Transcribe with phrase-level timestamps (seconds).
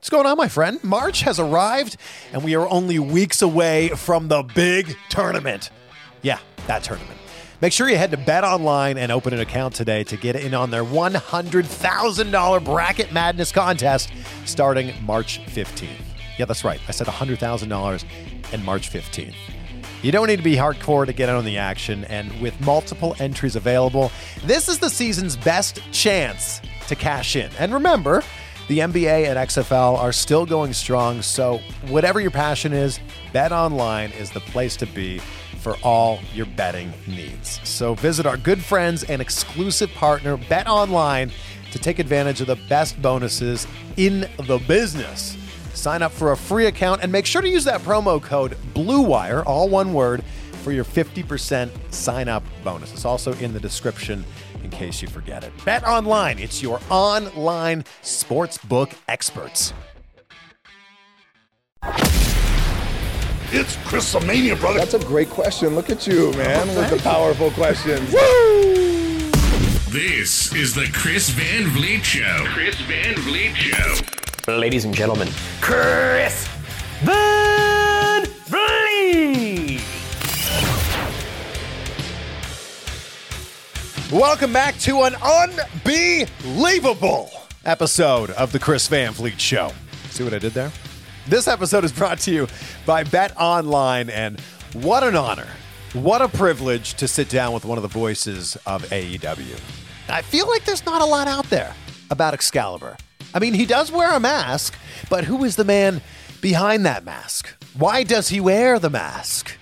[0.00, 0.82] What's going on, my friend?
[0.82, 1.98] March has arrived,
[2.32, 5.68] and we are only weeks away from the big tournament.
[6.22, 7.20] Yeah, that tournament.
[7.60, 10.54] Make sure you head to Bet Online and open an account today to get in
[10.54, 14.10] on their $100,000 Bracket Madness contest
[14.46, 15.90] starting March 15th.
[16.38, 16.80] Yeah, that's right.
[16.88, 18.04] I said $100,000
[18.54, 19.34] and March 15th.
[20.00, 23.16] You don't need to be hardcore to get in on the action, and with multiple
[23.18, 24.10] entries available,
[24.46, 27.50] this is the season's best chance to cash in.
[27.58, 28.22] And remember,
[28.70, 33.00] the NBA and XFL are still going strong, so whatever your passion is,
[33.32, 35.18] Bet Online is the place to be
[35.58, 37.58] for all your betting needs.
[37.64, 41.32] So visit our good friends and exclusive partner, Bet Online,
[41.72, 45.36] to take advantage of the best bonuses in the business.
[45.74, 49.42] Sign up for a free account and make sure to use that promo code BLUEWIRE,
[49.46, 50.22] all one word,
[50.62, 52.92] for your 50% sign up bonus.
[52.92, 54.24] It's also in the description
[54.62, 55.52] in case you forget it.
[55.64, 59.72] Bet online, it's your online sportsbook experts.
[63.52, 64.78] It's Chris Mania, brother.
[64.78, 65.74] That's a great question.
[65.74, 68.12] Look at you, man, with the powerful questions.
[68.12, 68.70] Woo!
[69.90, 72.44] This is the Chris Van Vliet Show.
[72.46, 73.96] Chris Van Vliet Show.
[74.56, 75.28] Ladies and gentlemen,
[75.60, 76.46] Chris
[77.02, 79.89] Van Vliet.
[84.12, 87.30] Welcome back to an unbelievable
[87.64, 89.70] episode of the Chris Van Vliet Show.
[90.08, 90.72] See what I did there?
[91.28, 92.48] This episode is brought to you
[92.84, 94.40] by Bet Online, and
[94.72, 95.46] what an honor,
[95.92, 99.60] what a privilege to sit down with one of the voices of AEW.
[100.08, 101.72] I feel like there's not a lot out there
[102.10, 102.96] about Excalibur.
[103.32, 104.74] I mean, he does wear a mask,
[105.08, 106.00] but who is the man
[106.40, 107.48] behind that mask?
[107.78, 109.56] Why does he wear the mask?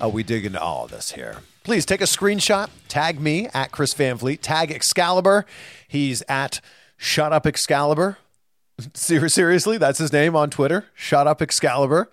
[0.00, 1.36] Oh, we dig into all of this here.
[1.64, 5.46] Please take a screenshot, tag me at Chris Van tag Excalibur.
[5.88, 6.60] He's at
[6.98, 8.18] Shut Up Excalibur.
[8.94, 10.84] Seriously, that's his name on Twitter.
[10.94, 12.10] Shut Up Excalibur.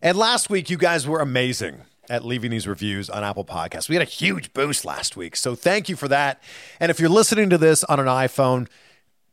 [0.00, 3.90] And last week, you guys were amazing at leaving these reviews on Apple Podcasts.
[3.90, 5.36] We had a huge boost last week.
[5.36, 6.42] So thank you for that.
[6.80, 8.68] And if you're listening to this on an iPhone,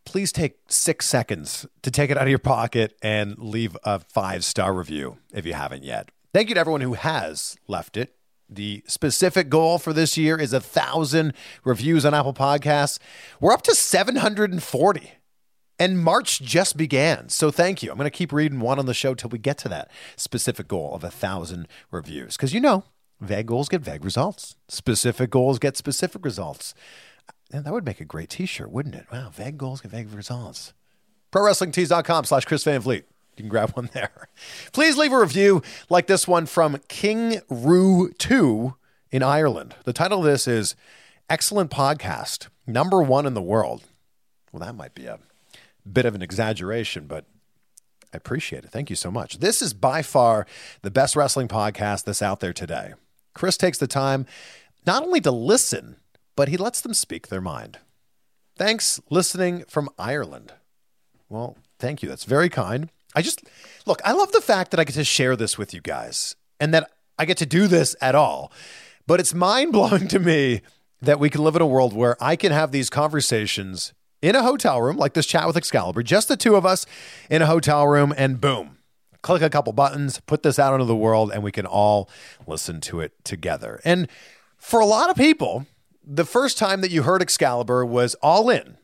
[0.03, 4.43] please take six seconds to take it out of your pocket and leave a five
[4.43, 6.09] star review if you haven't yet.
[6.33, 8.17] Thank you to everyone who has left it.
[8.51, 12.99] The specific goal for this year is a thousand reviews on Apple Podcasts.
[13.39, 15.11] We're up to 740.
[15.79, 17.29] And March just began.
[17.29, 17.89] So thank you.
[17.89, 20.67] I'm going to keep reading one on the show till we get to that specific
[20.67, 22.35] goal of a thousand reviews.
[22.35, 22.83] Because you know,
[23.21, 24.57] vague goals get vague results.
[24.67, 26.75] Specific goals get specific results.
[27.53, 29.05] And that would make a great t-shirt, wouldn't it?
[29.11, 30.73] Wow, vague goals get vague results.
[31.31, 33.07] ProWrestlingTees.com slash Chris Van Vliet.
[33.41, 34.27] You can grab one there.
[34.71, 38.75] Please leave a review like this one from King Roo 2
[39.09, 39.73] in Ireland.
[39.83, 40.75] The title of this is
[41.27, 43.81] Excellent Podcast, number one in the world.
[44.51, 45.17] Well, that might be a
[45.91, 47.25] bit of an exaggeration, but
[48.13, 48.69] I appreciate it.
[48.69, 49.39] Thank you so much.
[49.39, 50.45] This is by far
[50.83, 52.93] the best wrestling podcast that's out there today.
[53.33, 54.27] Chris takes the time
[54.85, 55.95] not only to listen,
[56.35, 57.79] but he lets them speak their mind.
[58.55, 60.53] Thanks, listening from Ireland.
[61.27, 62.09] Well, thank you.
[62.09, 62.91] That's very kind.
[63.15, 63.43] I just
[63.85, 66.73] look, I love the fact that I get to share this with you guys and
[66.73, 68.51] that I get to do this at all.
[69.07, 70.61] But it's mind blowing to me
[71.01, 74.43] that we can live in a world where I can have these conversations in a
[74.43, 76.85] hotel room, like this chat with Excalibur, just the two of us
[77.29, 78.77] in a hotel room, and boom,
[79.23, 82.07] click a couple buttons, put this out into the world, and we can all
[82.45, 83.81] listen to it together.
[83.83, 84.07] And
[84.57, 85.65] for a lot of people,
[86.03, 88.77] the first time that you heard Excalibur was all in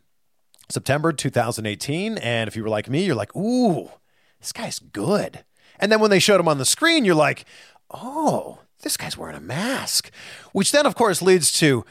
[0.70, 2.18] September 2018.
[2.18, 3.90] And if you were like me, you're like, ooh,
[4.40, 5.44] this guy's good.
[5.80, 7.46] And then when they showed him on the screen, you're like,
[7.92, 10.12] oh, this guy's wearing a mask.
[10.52, 11.86] Which then, of course, leads to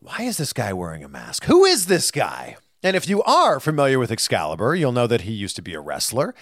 [0.00, 1.44] why is this guy wearing a mask?
[1.44, 2.56] Who is this guy?
[2.82, 5.80] And if you are familiar with Excalibur, you'll know that he used to be a
[5.80, 6.34] wrestler.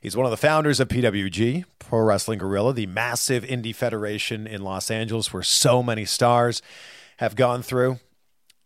[0.00, 4.62] He's one of the founders of PWG, Pro Wrestling Guerrilla, the massive indie federation in
[4.62, 6.60] Los Angeles where so many stars
[7.18, 8.00] have gone through.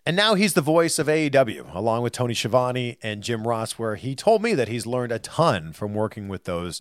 [0.06, 3.96] And now he's the voice of AEW, along with Tony Schiavone and Jim Ross, where
[3.96, 6.80] he told me that he's learned a ton from working with those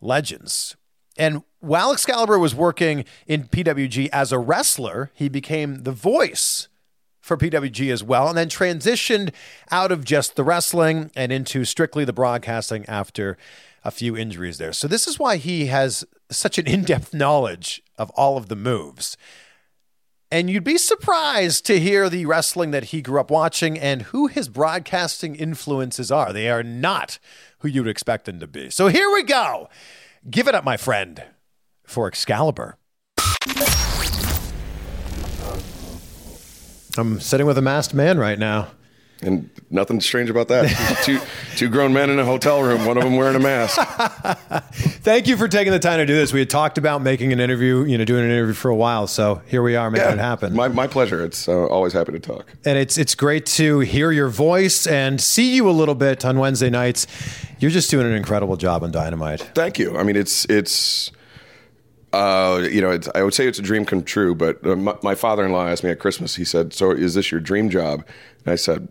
[0.00, 0.74] legends.
[1.18, 6.68] And while Excalibur was working in PWG as a wrestler, he became the voice
[7.20, 9.34] for PWG as well, and then transitioned
[9.70, 13.36] out of just the wrestling and into strictly the broadcasting after
[13.84, 14.72] a few injuries there.
[14.72, 18.56] So, this is why he has such an in depth knowledge of all of the
[18.56, 19.18] moves.
[20.32, 24.28] And you'd be surprised to hear the wrestling that he grew up watching and who
[24.28, 26.32] his broadcasting influences are.
[26.32, 27.18] They are not
[27.58, 28.70] who you'd expect them to be.
[28.70, 29.68] So here we go.
[30.30, 31.22] Give it up, my friend,
[31.84, 32.78] for Excalibur.
[36.96, 38.68] I'm sitting with a masked man right now.
[39.22, 40.68] And nothing strange about that.
[41.04, 41.20] two
[41.56, 43.80] two grown men in a hotel room, one of them wearing a mask.
[45.02, 46.32] Thank you for taking the time to do this.
[46.32, 49.06] We had talked about making an interview, you know, doing an interview for a while.
[49.06, 50.54] So here we are making it happen.
[50.54, 51.24] My, my pleasure.
[51.24, 52.52] It's uh, always happy to talk.
[52.64, 56.38] and it's it's great to hear your voice and see you a little bit on
[56.38, 57.06] Wednesday nights.
[57.58, 59.40] You're just doing an incredible job on Dynamite.
[59.54, 59.96] Thank you.
[59.96, 61.12] I mean, it's it's
[62.12, 64.34] uh, you know, it's, I would say it's a dream come true.
[64.34, 66.34] But uh, my, my father-in-law asked me at Christmas.
[66.34, 68.04] He said, "So is this your dream job?"
[68.44, 68.88] And I said,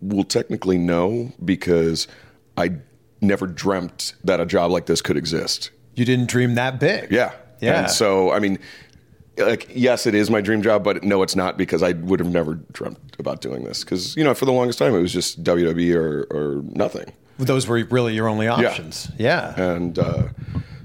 [0.00, 2.08] "Well, technically, no, because
[2.56, 2.72] I
[3.20, 7.10] never dreamt that a job like this could exist." You didn't dream that big.
[7.10, 7.32] Yeah.
[7.60, 7.82] Yeah.
[7.82, 8.58] And so, I mean,
[9.36, 12.30] like, yes, it is my dream job, but no, it's not because I would have
[12.30, 13.84] never dreamt about doing this.
[13.84, 17.12] Because, you know, for the longest time, it was just WWE or, or nothing.
[17.38, 19.10] Those were really your only options.
[19.18, 19.58] Yeah.
[19.60, 20.28] And uh,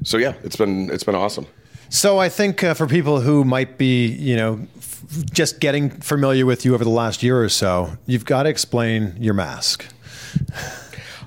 [0.03, 1.47] so, yeah, it's been it's been awesome.
[1.89, 6.45] So I think uh, for people who might be, you know, f- just getting familiar
[6.45, 9.85] with you over the last year or so, you've got to explain your mask.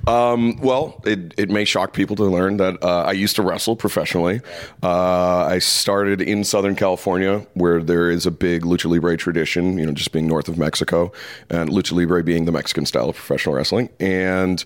[0.07, 3.77] Um, well, it, it may shock people to learn that uh, I used to wrestle
[3.77, 4.41] professionally.
[4.83, 9.79] Uh, I started in Southern California, where there is a big lucha libre tradition.
[9.79, 11.13] You know, just being north of Mexico,
[11.51, 13.91] and lucha libre being the Mexican style of professional wrestling.
[14.01, 14.65] And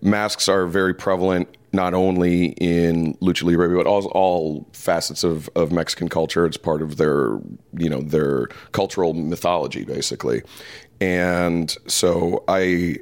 [0.00, 5.70] masks are very prevalent not only in lucha libre but all, all facets of, of
[5.72, 6.46] Mexican culture.
[6.46, 7.38] It's part of their
[7.76, 10.42] you know their cultural mythology basically,
[11.00, 12.96] and so I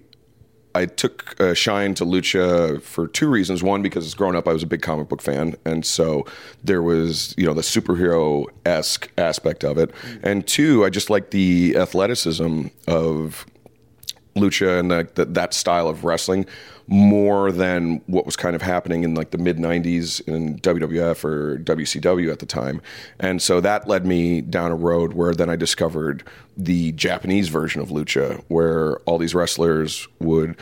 [0.75, 3.63] I took a shine to lucha for two reasons.
[3.63, 6.25] One, because growing up, I was a big comic book fan, and so
[6.63, 9.91] there was you know the superhero esque aspect of it.
[10.23, 13.47] And two, I just like the athleticism of
[14.39, 16.47] lucha and that style of wrestling
[16.89, 21.59] more than what was kind of happening in like the mid 90s in WWF or
[21.59, 22.81] WCW at the time.
[23.21, 26.25] And so that led me down a road where then I discovered
[26.57, 30.57] the Japanese version of lucha where all these wrestlers would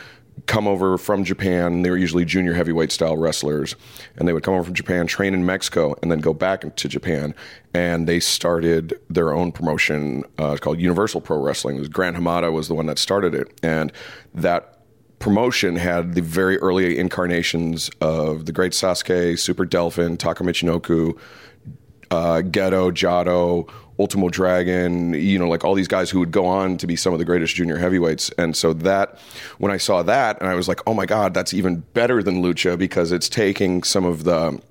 [0.45, 1.81] come over from Japan.
[1.81, 3.75] They were usually junior heavyweight style wrestlers,
[4.15, 6.87] and they would come over from Japan, train in Mexico, and then go back to
[6.87, 7.33] Japan.
[7.73, 11.81] And they started their own promotion uh, called Universal Pro Wrestling.
[11.85, 13.91] Gran Hamada was the one that started it, and
[14.33, 14.77] that
[15.19, 21.17] promotion had the very early incarnations of the Great Sasuke, Super Delfin, Taka Michinoku,
[22.11, 23.69] uh, Gedo, Jado,
[23.99, 27.13] Ultimo Dragon, you know, like all these guys who would go on to be some
[27.13, 28.29] of the greatest junior heavyweights.
[28.37, 29.19] And so that,
[29.57, 32.43] when I saw that, and I was like, oh my God, that's even better than
[32.43, 34.61] Lucha because it's taking some of the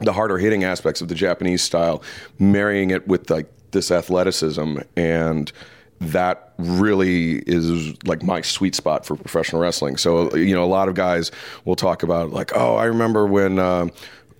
[0.00, 2.04] the harder hitting aspects of the Japanese style,
[2.38, 5.52] marrying it with like this athleticism and
[6.00, 9.96] that really is like my sweet spot for professional wrestling.
[9.96, 11.32] So, you know, a lot of guys
[11.64, 13.90] will talk about like, oh, I remember when, um,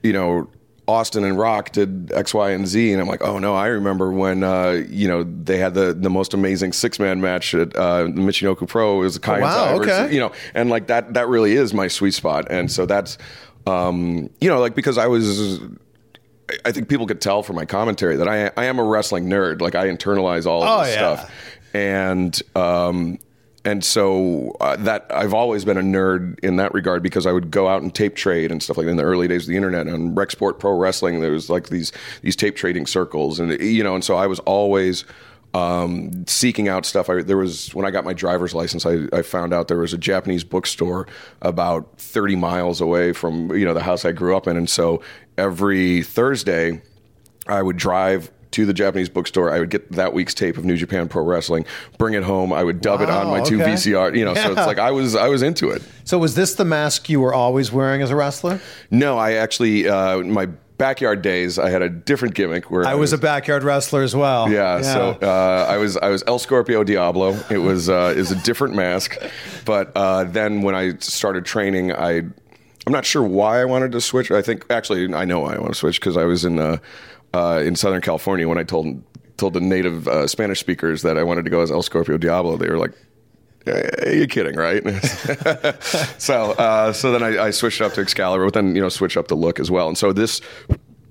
[0.02, 0.48] you know,
[0.88, 4.10] Austin and Rock did X, Y, and Z, and I'm like, oh no, I remember
[4.10, 8.04] when uh, you know they had the the most amazing six man match at uh,
[8.04, 9.00] the Michinoku Pro.
[9.00, 10.14] It was a Kai Oh, wow, versus- okay.
[10.14, 13.18] you know, and like that that really is my sweet spot, and so that's
[13.66, 15.60] um, you know like because I was.
[16.64, 19.60] I think people could tell from my commentary that I I am a wrestling nerd.
[19.60, 21.16] Like I internalize all of Oh, this yeah.
[21.16, 21.30] stuff,
[21.74, 23.18] and um,
[23.64, 27.50] and so uh, that I've always been a nerd in that regard because I would
[27.50, 29.56] go out and tape trade and stuff like that in the early days of the
[29.56, 31.20] internet on rec.sport Pro Wrestling.
[31.20, 34.38] There was like these these tape trading circles, and you know, and so I was
[34.40, 35.04] always
[35.54, 37.10] um, seeking out stuff.
[37.10, 39.92] I, there was when I got my driver's license, I, I found out there was
[39.92, 41.06] a Japanese bookstore
[41.42, 45.02] about 30 miles away from you know the house I grew up in, and so
[45.36, 46.80] every Thursday
[47.46, 49.50] I would drive to the Japanese bookstore.
[49.50, 51.64] I would get that week's tape of New Japan Pro Wrestling,
[51.98, 52.52] bring it home.
[52.52, 53.58] I would dub it on Wow, my two.
[53.58, 54.16] VCR.
[54.16, 55.82] You know, so it's like I was I was into it.
[56.04, 58.60] So was this the mask you were always wearing as a wrestler?
[58.90, 60.46] No, I actually uh, my
[60.78, 64.48] backyard days I had a different gimmick where I was a backyard wrestler as well.
[64.48, 67.36] Yeah, so uh, I was I was El Scorpio Diablo.
[67.50, 69.16] It was uh, is a different mask,
[69.64, 72.22] but uh, then when I started training, I
[72.86, 74.30] I'm not sure why I wanted to switch.
[74.30, 76.58] I think actually I know why I want to switch because I was in
[77.34, 79.02] uh, in Southern California when I told
[79.36, 82.56] told the native uh, Spanish speakers that I wanted to go as El Scorpio Diablo.
[82.56, 82.92] They were like.
[83.66, 84.82] "Eh, You're kidding, right?
[86.18, 89.16] so, uh, so then I, I switched up to Excalibur, but then you know switch
[89.16, 89.88] up the look as well.
[89.88, 90.40] And so this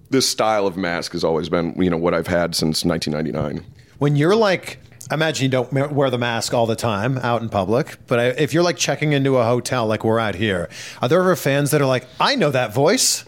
[0.09, 3.65] this style of mask has always been you know what I've had since 1999.
[3.99, 7.47] When you're like I imagine you don't wear the mask all the time out in
[7.49, 10.69] public, but if you're like checking into a hotel like we're out here,
[11.01, 13.23] are there ever fans that are like, I know that voice?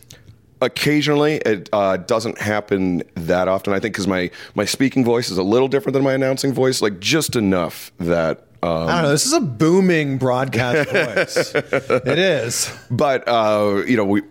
[0.62, 3.74] Occasionally, it uh, doesn't happen that often.
[3.74, 6.82] I think because my my speaking voice is a little different than my announcing voice,
[6.82, 8.46] like just enough that.
[8.62, 9.10] Um, I don't know.
[9.12, 11.56] This is a booming broadcast voice.
[11.56, 12.78] It is.
[12.92, 14.22] but uh, you know, we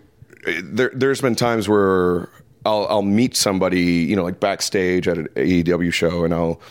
[0.61, 2.29] there, there's been times where
[2.65, 6.61] I'll, I'll meet somebody, you know, like backstage at an AEW show, and I'll,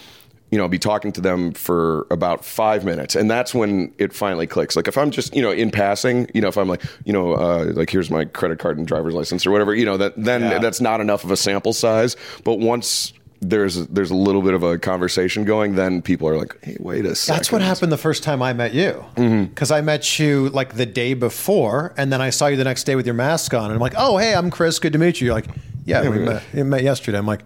[0.51, 4.47] you know, be talking to them for about five minutes, and that's when it finally
[4.47, 4.77] clicks.
[4.77, 7.35] Like if I'm just, you know, in passing, you know, if I'm like, you know,
[7.35, 10.43] uh, like here's my credit card and driver's license or whatever, you know, that then
[10.43, 10.59] Yeah.
[10.59, 12.17] that's not enough of a sample size.
[12.45, 16.59] But once there's there's a little bit of a conversation going, then people are like,
[16.65, 17.37] hey, wait a second.
[17.39, 19.05] That's what happened the first time I met you.
[19.17, 19.45] Mm-hmm.
[19.45, 22.85] Because I met you like the day before, and then I saw you the next
[22.85, 24.79] day with your mask on, and I'm like, "Oh, hey, I'm Chris.
[24.81, 25.47] Good to meet you." You're like,
[25.85, 27.43] "Yeah, we met, we met yesterday." I'm like,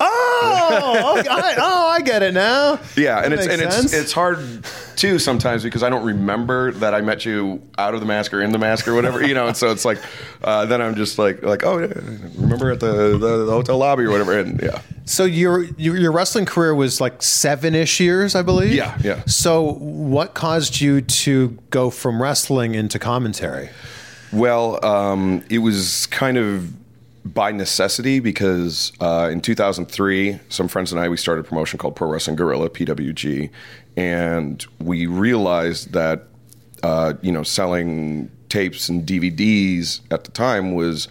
[0.00, 3.84] "Oh, okay, I, oh, I get it now." Yeah, and That it's and sense.
[3.86, 4.38] it's it's hard
[4.96, 8.42] too sometimes because I don't remember that I met you out of the mask or
[8.42, 9.46] in the mask or whatever, you know.
[9.48, 9.98] And so it's like
[10.42, 11.92] uh, then I'm just like like oh, yeah,
[12.36, 14.80] remember at the, the the hotel lobby or whatever, and yeah.
[15.04, 18.72] So your your your wrestling career was like seven ish years, I believe.
[18.74, 19.22] Yeah, yeah.
[19.26, 23.70] So what caused you to go from wrestling into commentary?
[24.32, 26.72] Well, um, it was kind of
[27.32, 31.96] by necessity because uh, in 2003, some friends and I we started a promotion called
[31.96, 33.50] Pro Wrestling Guerrilla (PWG),
[33.96, 36.24] and we realized that
[36.82, 41.08] uh, you know selling tapes and DVDs at the time was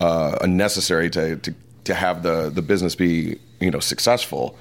[0.00, 4.56] uh, unnecessary to, to to have the the business be you know successful,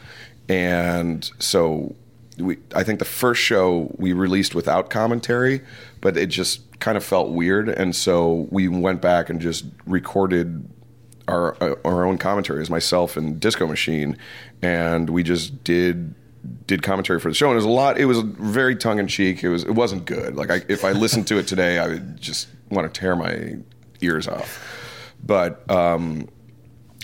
[0.48, 1.96] and so
[2.38, 5.62] we I think the first show we released without commentary,
[6.01, 10.68] but it just kind of felt weird, and so we went back and just recorded
[11.29, 14.17] our uh, our own commentary as myself and Disco Machine,
[14.62, 16.15] and we just did
[16.67, 17.48] did commentary for the show.
[17.48, 17.98] And it was a lot.
[17.98, 19.43] It was very tongue in cheek.
[19.43, 20.36] It was it wasn't good.
[20.36, 23.57] Like I, if I listened to it today, I would just want to tear my
[24.01, 24.75] ears off.
[25.24, 26.27] But um,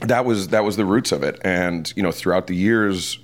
[0.02, 1.40] that was that was the roots of it.
[1.44, 3.20] And you know, throughout the years,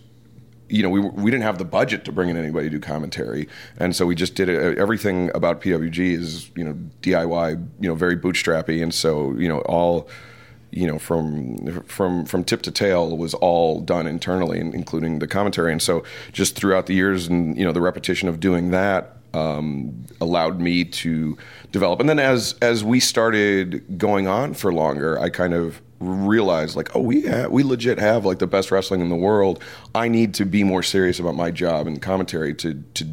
[0.70, 3.48] you know, we we didn't have the budget to bring in anybody to do commentary,
[3.78, 4.78] and so we just did it.
[4.78, 9.60] Everything about PWG is you know DIY, you know, very bootstrappy, and so you know
[9.62, 10.10] all.
[10.72, 15.72] You know, from from from tip to tail was all done internally, including the commentary.
[15.72, 20.06] And so, just throughout the years, and you know, the repetition of doing that um,
[20.20, 21.38] allowed me to
[21.72, 22.00] develop.
[22.00, 26.96] And then as as we started going on for longer, I kind of realized like,
[26.96, 29.64] oh, we ha- we legit have like the best wrestling in the world.
[29.94, 33.06] I need to be more serious about my job and commentary to to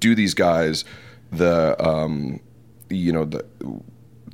[0.00, 0.84] do these guys
[1.32, 2.40] the um,
[2.88, 3.44] you know the.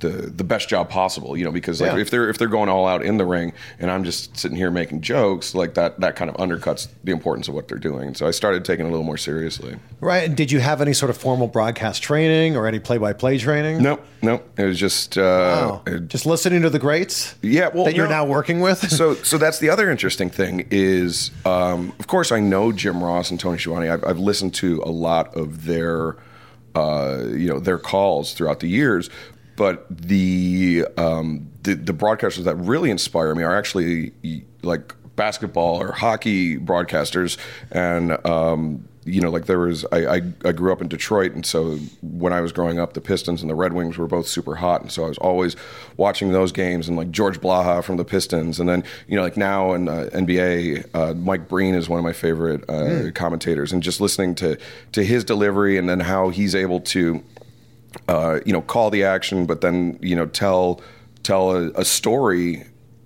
[0.03, 1.99] The, the best job possible, you know, because like Yeah.
[1.99, 4.69] if they're if they're going all out in the ring and I'm just sitting here
[4.69, 8.15] making jokes, like that that kind of undercuts the importance of what they're doing.
[8.17, 9.77] So I started taking it a little more seriously.
[10.01, 10.25] Right.
[10.25, 13.39] And did you have any sort of formal broadcast training or any play by play
[13.39, 13.81] training?
[13.81, 14.43] Nope, nope.
[14.59, 15.83] It was just uh, Wow.
[15.87, 17.37] it- Just listening to the greats?
[17.41, 18.25] Yeah, well, that you're no.
[18.25, 18.91] now working with?
[18.99, 23.31] so so that's the other interesting thing is, um, of course, I know Jim Ross
[23.31, 23.89] and Tony Schiavone.
[23.89, 26.17] I've, I've listened to a lot of their,
[26.75, 29.11] uh, you know, their calls throughout the years.
[29.57, 34.13] But the, um, the the broadcasters that really inspire me are actually
[34.63, 37.37] like basketball or hockey broadcasters,
[37.71, 41.45] and um, you know, like there was I, I I grew up in Detroit, and
[41.45, 44.57] so when I was growing up, the Pistons and the Red Wings were both super
[44.57, 45.57] hot, and so I was always
[45.97, 49.37] watching those games, and like George Blaha from the Pistons, and then you know, like
[49.37, 53.83] now in uh, NBA, uh, Mike Breen is one of my favorite uh, commentators, and
[53.83, 54.57] just listening to
[54.93, 57.23] to his delivery, and then how he's able to
[58.09, 60.81] uh, you know, call the action, but then you know, tell
[61.23, 62.65] tell a, a story,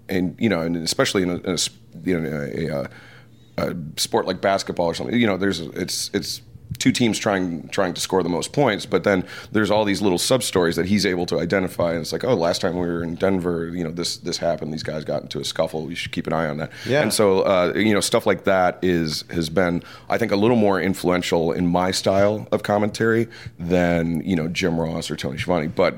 [0.09, 1.59] and you know, and especially in a, in a
[2.05, 2.87] you know
[3.59, 6.41] a, a sport like basketball or something, you know, there's it's it's
[6.79, 10.19] two teams trying trying to score the most points, but then there's all these little
[10.19, 13.03] sub stories that he's able to identify, and it's like, oh, last time we were
[13.03, 16.13] in Denver, you know, this this happened, these guys got into a scuffle, we should
[16.13, 17.03] keep an eye on that, Yeah.
[17.03, 20.57] and so uh, you know, stuff like that is has been, I think, a little
[20.57, 23.29] more influential in my style of commentary
[23.59, 25.95] than you know Jim Ross or Tony Schiavone, but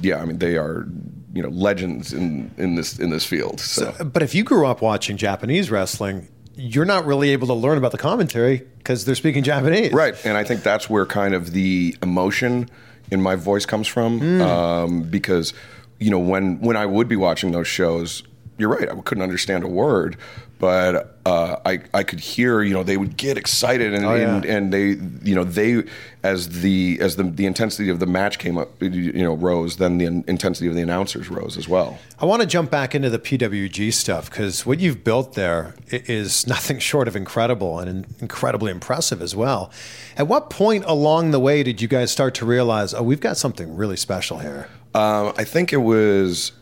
[0.00, 0.86] yeah, I mean, they are
[1.34, 3.60] you know legends in in this in this field.
[3.60, 6.28] So, But if you grew up watching Japanese wrestling,
[6.60, 9.92] you're not really able to learn about the commentary because they're speaking Japanese.
[9.92, 12.68] right, and I think that's where kind of the emotion
[13.10, 15.54] in my voice comes from, um, because
[15.98, 18.22] you know when when I would be watching those shows.
[18.58, 18.90] you're right.
[18.90, 20.16] I couldn't understand a word,
[20.60, 22.62] but uh, I I could hear.
[22.62, 24.36] You know, they would get excited, and, Oh, yeah.
[24.36, 24.90] and and they
[25.28, 25.82] you know they
[26.22, 29.78] as the as the the intensity of the match came up, you know, rose.
[29.78, 31.98] Then the intensity of the announcers rose as well.
[32.20, 36.46] I want to jump back into the PWG stuff because what you've built there is
[36.54, 39.72] nothing short of incredible and incredibly impressive as well.
[40.16, 43.38] At what point along the way did you guys start to realize, oh, we've got
[43.38, 44.68] something really special here?
[44.94, 46.52] Um, I think it was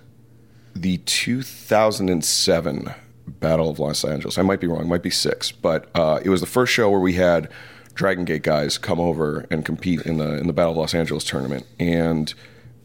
[0.75, 2.95] the 2007
[3.29, 4.39] Battle of Los Angeles.
[4.39, 4.89] I might be wrong.
[4.89, 7.49] Might be six, but uh, it was the first show where we had
[7.95, 11.25] Dragon Gate guys come over and compete in the in the Battle of Los Angeles
[11.25, 11.67] tournament.
[11.79, 12.33] And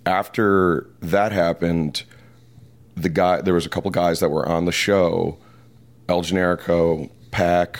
[0.05, 2.03] after that happened,
[2.95, 5.38] the guy there was a couple guys that were on the show,
[6.09, 7.79] El Generico, PAC,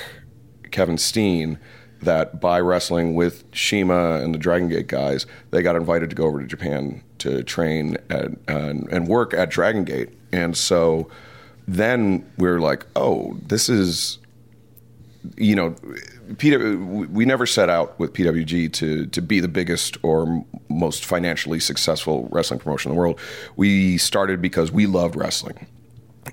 [0.72, 1.60] Kevin Steen,
[2.02, 6.26] that by wrestling with CIMA and the Dragon Gate guys, they got invited to go
[6.26, 10.10] over to Japan to train at, and, and work at Dragon Gate.
[10.32, 11.10] And so
[11.68, 14.20] then we are like, oh, this is,
[15.38, 15.76] you know,
[16.34, 21.60] PW, we never set out with PWG to to be the biggest or most financially
[21.60, 23.20] successful wrestling promotion in the world.
[23.56, 25.68] We started because we loved wrestling,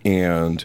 [0.04, 0.64] and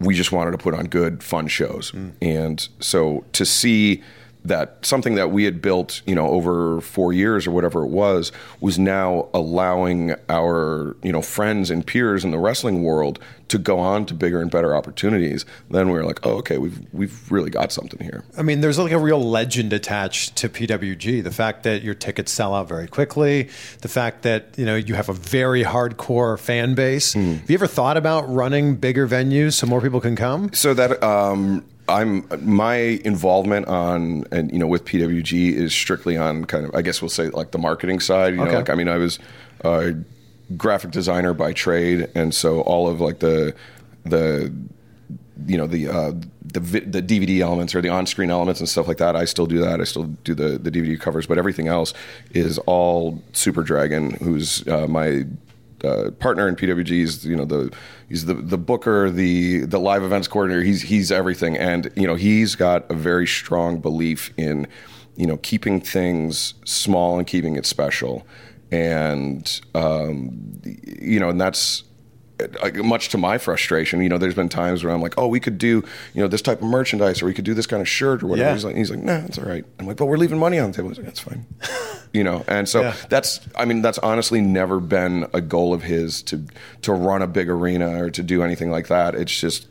[0.00, 1.92] we just wanted to put on good, fun shows.
[1.92, 2.12] Mm.
[2.22, 4.02] And so to see
[4.48, 8.32] that something that we had built, you know, over four years or whatever it was,
[8.60, 13.78] was now allowing our, you know, friends and peers in the wrestling world to go
[13.78, 15.44] on to bigger and better opportunities.
[15.70, 18.24] Then we were like, oh, okay, we've we've really got something here.
[18.36, 21.22] I mean, there's like a real legend attached to PWG.
[21.24, 23.48] The fact that your tickets sell out very quickly,
[23.80, 27.14] the fact that you know you have a very hardcore fan base.
[27.14, 30.52] Have you ever thought about running bigger venues so more people can come?
[30.52, 36.44] So that um, I'm my involvement on and you know with PWG is strictly on
[36.44, 38.34] kind of I guess we'll say like the marketing side.
[38.34, 38.52] You Okay.
[38.52, 39.18] know, like I mean I was
[39.64, 39.94] a
[40.56, 43.54] graphic designer by trade, and so all of like the
[44.04, 44.52] the
[45.46, 46.12] you know the uh,
[46.52, 49.14] the vi- the DVD elements or the on-screen elements and stuff like that.
[49.16, 49.80] I still do that.
[49.80, 51.94] I still do the the DVD covers, but everything else
[52.32, 55.24] is all Super Dragon, who's uh, my
[55.84, 56.90] uh, partner in PWG.
[57.02, 57.72] Is you know the
[58.08, 60.62] he's the the booker, the the live events coordinator.
[60.62, 64.66] He's he's everything, and you know he's got a very strong belief in
[65.16, 68.26] you know keeping things small and keeping it special,
[68.70, 71.84] and um, you know and that's
[72.76, 75.58] much to my frustration, you know, there's been times where I'm like, oh, we could
[75.58, 75.82] do,
[76.14, 78.26] you know, this type of merchandise, or we could do this kind of shirt, or
[78.28, 78.48] whatever.
[78.48, 78.54] Yeah.
[78.54, 79.64] He's like, he's like, nah, it's all right.
[79.78, 80.88] I'm like, but we're leaving money on the table.
[80.90, 81.46] He's like, that's fine,
[82.12, 82.44] you know.
[82.48, 82.94] And so Yeah.
[83.08, 86.44] that's, I mean, that's honestly never been a goal of his to
[86.82, 89.14] to run a big arena or to do anything like that.
[89.14, 89.66] It's just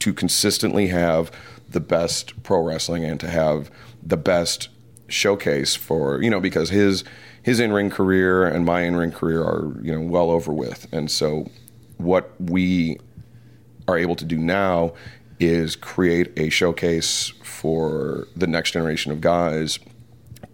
[0.00, 1.30] to consistently have
[1.68, 3.70] the best pro wrestling and to have
[4.02, 4.68] the best
[5.08, 7.02] showcase for you know because his
[7.42, 10.86] his in ring career and my in ring career are you know well over with,
[10.92, 11.50] and so
[11.98, 12.98] what we
[13.86, 14.94] are able to do now
[15.40, 19.78] is create a showcase for the next generation of guys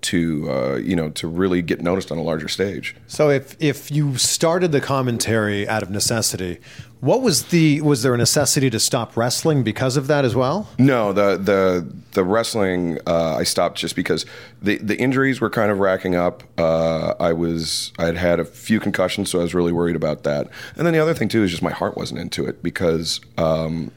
[0.05, 2.95] to uh, you know to really get noticed on a larger stage.
[3.07, 6.61] So if if you started the commentary out of necessity,
[7.05, 10.67] what was the was there a necessity to stop wrestling because of that as well?
[10.79, 14.25] No, the the the wrestling uh, I stopped just because
[14.63, 16.43] the the injuries were kind of racking up.
[16.57, 20.23] Uh, I was I had had a few concussions, so I was really worried about
[20.23, 20.49] that.
[20.77, 23.91] And then the other thing too is just my heart wasn't into it because um,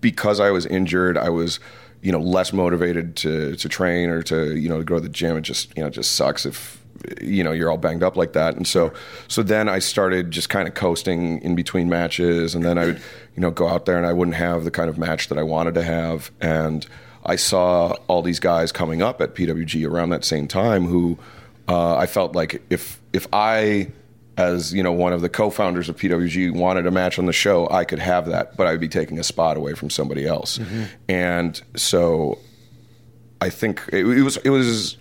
[0.00, 1.60] because I was injured, I was
[2.02, 5.08] you know less motivated to to train or to you know to go to the
[5.08, 5.36] gym.
[5.36, 6.79] It just you know just sucks if
[7.20, 8.56] you know you're all banged up like that.
[8.56, 8.92] And so
[9.28, 12.54] so then i started just kind of coasting in between matches.
[12.54, 12.96] And then i would
[13.36, 15.42] you know go out there and i wouldn't have the kind of match that i
[15.42, 16.30] wanted to have.
[16.40, 16.86] And
[17.24, 21.18] i saw all these guys coming up at pwg around that same time who
[21.68, 23.90] uh, i felt like if if i
[24.38, 27.68] as you know one of the co-founders of pwg wanted a match on the show
[27.70, 30.58] i could have that but i would be taking a spot away from somebody else.
[31.08, 32.38] And so
[33.42, 34.96] i think it, it was it was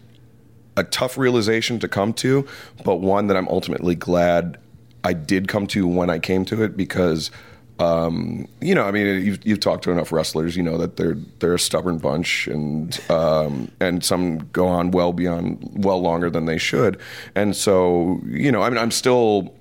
[0.77, 2.47] a tough realization to come to,
[2.83, 4.57] but one that I'm ultimately glad
[5.03, 7.31] I did come to when I came to it because,
[7.79, 11.15] um, you know, I mean, you've, you've talked to enough wrestlers, you know that they're
[11.39, 16.45] they're a stubborn bunch, and um, and some go on well beyond well longer than
[16.45, 16.99] they should,
[17.35, 19.53] and so you know, I mean, I'm still.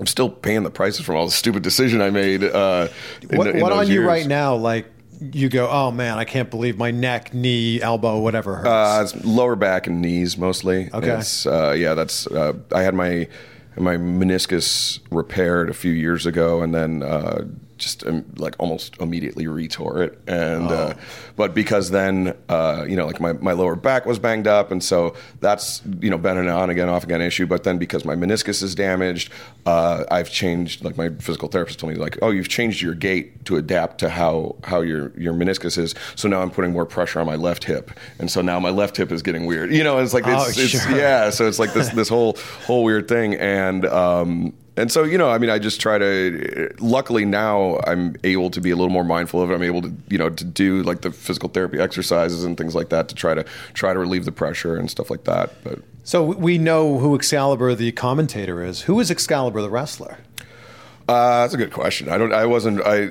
[0.00, 2.42] I'm still paying the prices from all the stupid decision I made.
[2.42, 2.88] Uh,
[3.30, 4.56] in What, in what on you right now?
[4.56, 4.86] Like
[5.32, 8.68] you go, oh man, I can't believe my neck, knee, elbow, whatever hurts.
[8.68, 10.90] Uh, it's lower back and knees mostly.
[10.92, 11.22] Okay.
[11.46, 12.26] Uh, yeah, that's.
[12.26, 13.28] Uh, I had my
[13.76, 17.44] my meniscus repaired a few years ago, and then uh,
[17.82, 20.18] just um, like almost immediately retore it.
[20.26, 20.94] And uh,
[21.36, 24.82] but because then uh, you know like my, my lower back was banged up, and
[24.82, 27.46] so that's you know been an on again off again issue.
[27.46, 29.30] But then because my meniscus is damaged,
[29.66, 30.84] uh, I've changed.
[30.84, 34.08] Like my physical therapist told me, like oh you've changed your gait to adapt to
[34.08, 35.94] how how your your meniscus is.
[36.14, 38.96] So now I'm putting more pressure on my left hip, and so now my left
[38.96, 39.72] hip is getting weird.
[39.72, 40.96] You know, it's like it's, Oh, it's sure.
[40.96, 41.30] yeah.
[41.30, 45.28] So it's like this this whole whole weird thing, and um, and so you know,
[45.30, 46.74] I mean, I just try to.
[46.80, 49.54] Luckily now, I'm able to be a little more mindful of it.
[49.54, 52.88] I'm able to you know to do like the physical therapy exercises and things like
[52.88, 55.52] that to try to try to relieve the pressure and stuff like that.
[55.62, 58.82] But So we know who Excalibur the commentator is.
[58.82, 60.18] Who is Excalibur the wrestler?
[61.08, 62.08] Uh, that's a good question.
[62.08, 62.32] I don't.
[62.32, 62.80] I wasn't.
[62.84, 63.10] I.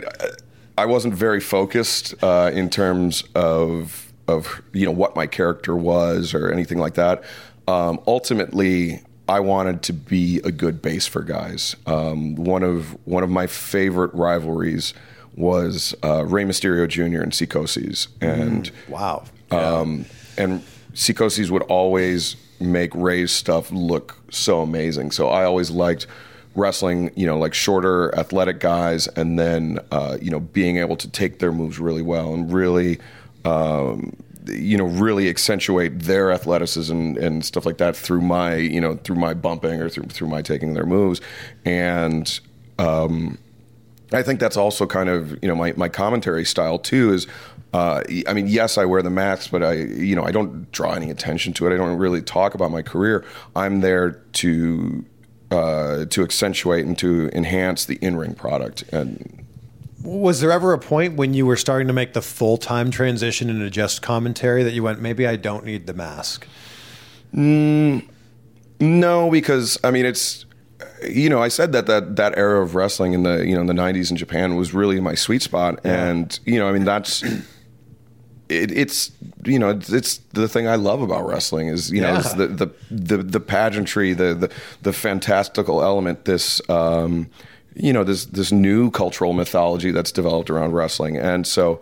[0.77, 6.33] I wasn't very focused uh, in terms of of you know what my character was
[6.33, 7.23] or anything like that.
[7.67, 11.77] Um, ultimately, I wanted to be a good base for guys.
[11.85, 14.93] Um, one of one of my favorite rivalries
[15.37, 17.21] was uh, Rey Mysterio Jr.
[17.21, 19.23] and Psychosis, and Wow.
[19.49, 20.03] um,
[20.37, 20.61] and
[20.93, 25.11] Psychosis would always make Rey's stuff look so amazing.
[25.11, 26.07] So I always liked
[26.53, 31.07] wrestling, you know, like shorter, athletic guys, and then uh, you know being able to
[31.09, 32.99] take their moves really well and really.
[33.45, 34.13] Um,
[34.47, 39.15] you know, really accentuate their athleticism and, stuff like that through my, you know, through
[39.15, 41.21] my bumping or through through my taking their moves,
[41.65, 42.39] and
[42.79, 43.37] um,
[44.13, 47.27] I think that's also kind of you know my, my commentary style too is
[47.73, 50.93] uh, I mean yes I wear the mask but I you know I don't draw
[50.93, 51.73] any attention to it.
[51.73, 53.25] I don't really talk about my career.
[53.55, 55.05] I'm there to
[55.51, 58.83] uh, to accentuate and to enhance the in ring product.
[58.91, 59.45] And
[60.03, 63.49] Was there ever a point when you were starting to make the full time transition
[63.49, 66.47] into just commentary that you went, maybe I don't need the mask?
[67.33, 70.45] No, because I mean it's
[71.07, 73.67] you know I said that that that era of wrestling in the you know in
[73.67, 77.21] the '90s in Japan was really my sweet spot, and you know I mean that's
[77.23, 79.11] it, it's
[79.45, 82.19] you know it's, it's the thing I love about wrestling is you know Yeah.
[82.19, 86.61] it's the, the the the pageantry, the the the fantastical element, this.
[86.69, 87.29] Um,
[87.75, 91.79] you know this this new cultural mythology that's developed around wrestling, and so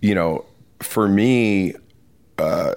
[0.00, 0.44] you know
[0.80, 1.74] for me
[2.38, 2.74] Uh,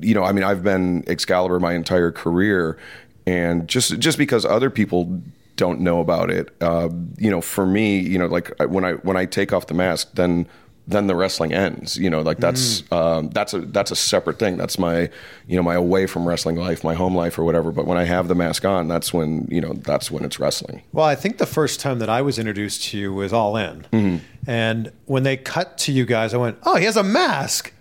[0.00, 2.78] you know, I mean, I've been Excalibur my entire career,
[3.26, 5.20] and just just because other people
[5.56, 9.16] don't know about it, uh, you know, for me, you know, like when I when
[9.16, 10.46] I take off the mask, then
[10.88, 11.96] then the wrestling ends.
[11.96, 14.56] You know, like that's um, that's a that's a separate thing.
[14.56, 15.10] That's my
[15.46, 17.70] you know my away from wrestling life, my home life, or whatever.
[17.70, 20.82] But when I have the mask on, that's when you know that's when it's wrestling.
[20.92, 23.86] Well, I think the first time that I was introduced to you was All In.
[23.92, 24.16] Mm-hmm.
[24.46, 27.74] And when they cut to you guys, I went, oh, he has a mask.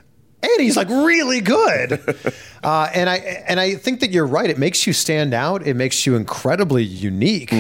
[0.43, 1.93] And he's like really good,
[2.63, 3.15] uh, and I
[3.47, 4.47] and I think that you're right.
[4.47, 5.65] It makes you stand out.
[5.65, 7.51] It makes you incredibly unique.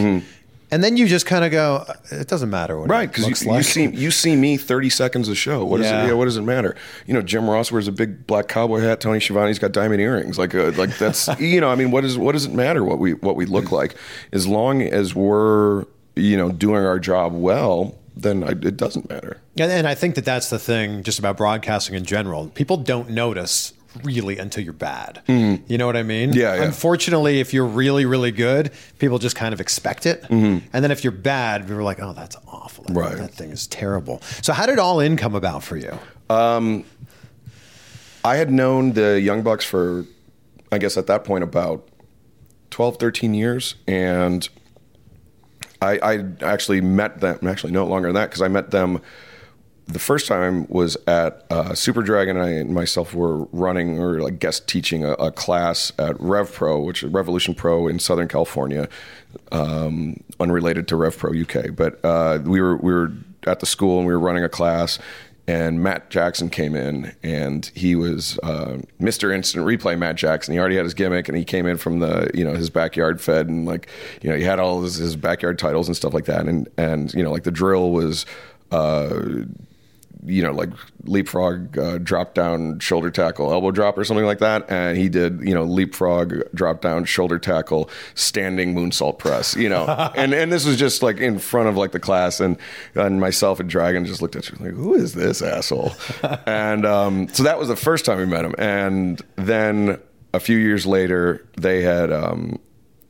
[0.69, 2.89] And then you just kind of go, it doesn't matter what.
[2.89, 3.57] Right, it because looks you, like.
[3.59, 5.63] you see you see me thirty seconds a show.
[5.63, 6.03] What does Yeah.
[6.03, 6.07] it?
[6.07, 6.75] Yeah, what does it matter?
[7.05, 8.99] You know, Jim Ross wears a big black cowboy hat.
[8.99, 10.37] Tony Schiavone's got diamond earrings.
[10.37, 12.99] Like, uh, like that's you know, I mean, what does what does it matter what
[12.99, 13.95] we what we look like?
[14.33, 19.37] As long as we're you know doing our job well, then I, it doesn't matter.
[19.57, 22.47] And, and I think that that's the thing just about broadcasting in general.
[22.49, 23.71] People don't notice
[24.03, 25.21] really until you're bad.
[25.27, 26.33] You know what I mean?
[26.33, 26.63] Yeah, yeah.
[26.63, 30.23] Unfortunately, if you're really, really good, people just kind of expect it.
[30.23, 30.67] Mm-hmm.
[30.73, 32.83] And then if you're bad, people are like, oh, that's awful.
[32.85, 33.17] That, Right.
[33.17, 34.21] that thing is terrible.
[34.41, 35.97] So, how did All In come about for you?
[36.29, 36.83] I
[38.35, 40.05] had known the Young Bucks for,
[40.71, 41.87] I guess at that point, about
[42.71, 43.75] 12, 13 years.
[43.87, 44.47] And
[45.81, 48.99] I, I actually met them, actually, no longer than that, because I met them
[49.87, 52.37] the first time was at uh, Super Dragon.
[52.37, 56.51] And I and myself were running or like guest teaching a, a class at Rev
[56.51, 58.89] Pro, which is Revolution Pro in Southern California,
[59.51, 61.75] um, unrelated to Rev Pro UK.
[61.75, 63.13] But uh, we were we were
[63.45, 64.99] at the school and we were running a class.
[65.49, 69.33] And Matt Jackson came in, and he was uh, Mr.
[69.33, 70.51] Instant Replay Matt Jackson.
[70.51, 73.21] He already had his gimmick, and he came in from the you know his backyard
[73.21, 73.87] fed, and like
[74.21, 76.47] you know he had all his, his backyard titles and stuff like that.
[76.47, 78.25] And and you know like the drill was
[78.71, 79.23] uh,
[80.25, 80.69] you know, like
[81.03, 84.69] leapfrog, uh, drop down, shoulder tackle, elbow drop, or something like that.
[84.69, 89.85] And he did, you know, leapfrog, drop down, shoulder tackle, standing moonsault press, you know.
[90.15, 92.57] and and this was just like in front of like the class, and
[92.95, 95.93] and myself and Dragon just looked at you like, who is this asshole?
[96.45, 99.99] and um, so that was the first time we met him, and then
[100.33, 102.11] a few years later, they had.
[102.11, 102.59] Um,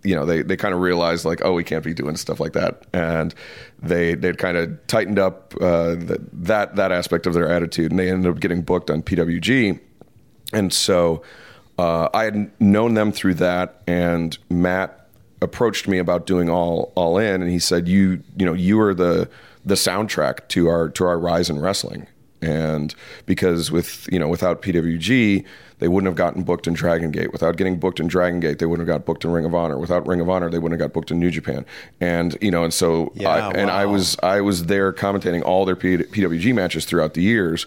[0.04, 2.54] you know, they, they kind of realized like, oh, we can't be doing stuff like
[2.54, 3.34] that, and
[3.82, 8.00] they they'd kind of tightened up uh, that that that aspect of their attitude, and
[8.00, 9.80] they ended up getting booked on PWG,
[10.54, 11.24] and so
[11.78, 15.08] uh, I had known them through that, and Matt
[15.42, 18.94] approached me about doing all all in, and he said, you you know, you are
[18.94, 19.30] the
[19.66, 22.08] the soundtrack to our to our rise in wrestling.
[22.42, 22.94] And
[23.26, 25.44] because with you know without PWG,
[25.80, 27.32] they wouldn't have gotten booked in Dragon Gate.
[27.32, 29.78] Without getting booked in Dragon Gate, they wouldn't have got booked in Ring of Honor.
[29.78, 31.66] Without Ring of Honor, they wouldn't have got booked in New Japan.
[32.00, 35.66] And you know, and so Yeah, I, and I was I was there commentating all
[35.66, 37.66] their P- PWG matches throughout the years,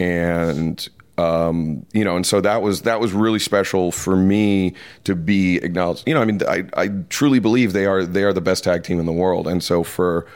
[0.00, 5.16] and um, you know, and so that was that was really special for me to
[5.16, 6.04] be acknowledged.
[6.06, 8.84] You know, I mean, I, I truly believe they are they are the best tag
[8.84, 10.26] team in the world, and so for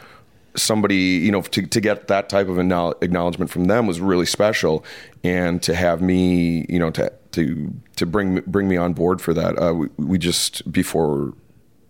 [0.55, 4.85] somebody, you know, to, to get that type of acknowledgement from them was really special,
[5.25, 9.35] and to have me, you know, to to to bring bring me on board for
[9.35, 9.61] that.
[9.61, 11.35] Uh, we, we just before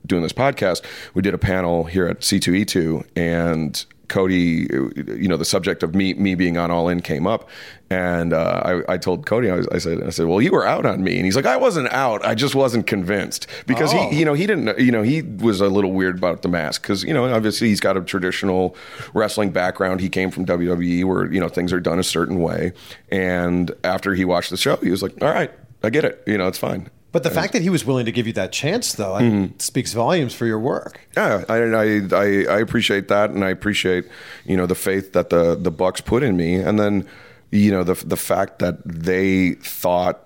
[0.06, 5.44] doing this podcast, we did a panel here at C2E2 and Cody, you know, the
[5.46, 7.48] subject of me me being on All In came up,
[7.88, 10.66] and uh, I, I told Cody, I, was, I said, I said, well, you were
[10.66, 14.10] out on me, and he's like, I wasn't out, I just wasn't convinced because Oh.
[14.10, 16.82] he, you know, he didn't, you know, he was a little weird about the mask
[16.82, 18.76] because you know, obviously he's got a traditional
[19.14, 20.00] wrestling background.
[20.00, 22.72] He came from WWE where you know things are done a certain way,
[23.10, 25.50] and after he watched the show, he was like, all right,
[25.82, 26.90] I get it, you know, it's fine.
[27.12, 29.58] But the fact that he was willing to give you that chance, though, Mm-hmm.
[29.58, 30.98] speaks volumes for your work.
[31.16, 34.06] Yeah, I, I I I appreciate that, and I appreciate
[34.46, 37.06] you know the faith that the the Bucks put in me, and then
[37.50, 40.24] you know the the fact that they thought,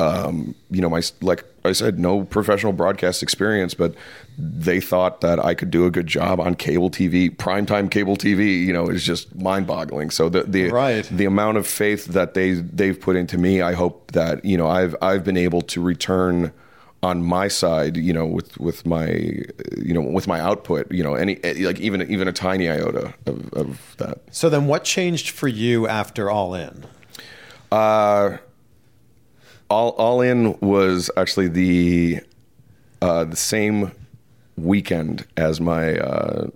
[0.00, 3.94] um, you know, my like I said, no professional broadcast experience, but
[4.38, 8.64] they thought that I could do a good job on cable TV, primetime cable TV.
[8.64, 10.10] You know, is just mind boggling.
[10.10, 11.04] So the the Right.
[11.10, 14.68] the amount of faith that they they've put into me, I hope that you know
[14.68, 16.52] I've I've been able to return
[17.02, 19.06] on my side, you know, with with my
[19.76, 23.52] you know with my output, you know, any like even even a tiny iota of,
[23.52, 24.18] of that.
[24.30, 26.86] So then, what changed for you after All In?
[27.70, 28.38] Uh,
[29.70, 32.20] all all in was actually the
[33.00, 33.92] uh, the same
[34.56, 36.48] weekend as my uh,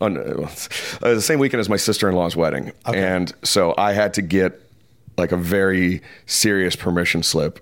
[0.00, 0.16] un,
[1.02, 4.22] uh, the same weekend as my sister in law's wedding, and so I had to
[4.22, 4.60] get
[5.18, 7.60] like a very serious permission slip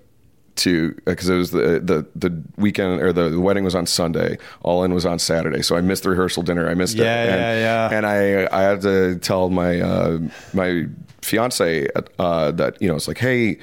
[0.55, 4.37] to because it was the, the the weekend or the, the wedding was on Sunday,
[4.61, 6.69] all in was on Saturday, so I missed the rehearsal dinner.
[6.69, 7.03] I missed it.
[7.03, 7.97] Yeah, and, yeah, yeah.
[7.97, 10.19] And I I had to tell my uh,
[10.53, 10.85] my
[11.21, 11.87] fiance
[12.19, 13.57] uh, that you know it's like hey.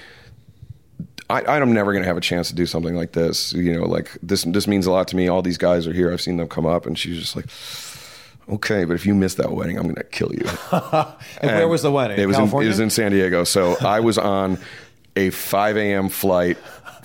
[1.31, 3.53] I, I'm never going to have a chance to do something like this.
[3.53, 4.45] You know, like this.
[4.45, 5.29] This means a lot to me.
[5.29, 6.12] All these guys are here.
[6.12, 7.47] I've seen them come up, and she's just like,
[8.55, 10.47] "Okay, but if you miss that wedding, I'm going to kill you."
[11.41, 12.19] And, where was the wedding?
[12.19, 13.45] It was in, it was in San Diego.
[13.45, 14.59] So I was on
[15.17, 16.09] a 5 a.m.
[16.09, 16.57] flight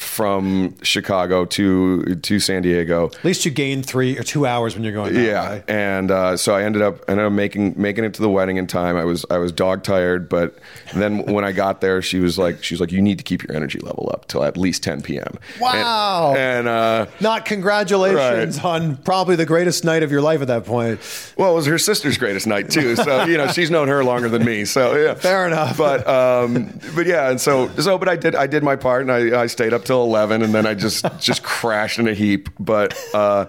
[0.04, 3.08] from Chicago to to San Diego.
[3.08, 5.14] At least you gain three or two hours when you're going.
[5.14, 8.30] That Yeah, and uh, so I ended up ended up making making it to the
[8.30, 8.96] wedding in time.
[8.98, 10.58] I was I was dog tired, but
[10.94, 13.44] then when I got there, she was like she was like you need to keep
[13.48, 15.38] your energy level up till at least 10 p.m.
[15.60, 16.34] Wow.
[16.36, 18.66] And, and uh, Not congratulations Right.
[18.66, 21.00] on probably the greatest night of your life at that point.
[21.38, 22.96] well, it was her sister's greatest night too.
[22.96, 24.66] So you know she's known her longer than me.
[24.66, 25.78] So yeah, Fair enough.
[25.78, 29.12] But um, but yeah, and so so but I did I did my part, and
[29.12, 32.50] I, I stayed up till 11, and then I just just crashed in a heap.
[32.60, 33.46] But uh,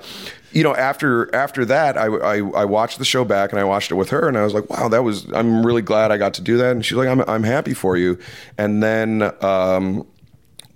[0.53, 3.91] you know after after that, I, I I watched the show back, and I watched
[3.91, 6.35] it with her, and I was like, wow, that was I'm really glad I got
[6.35, 6.73] to do that.
[6.73, 8.19] And she's like, I'm I'm happy for you.
[8.59, 9.33] And then.
[9.43, 10.07] Um,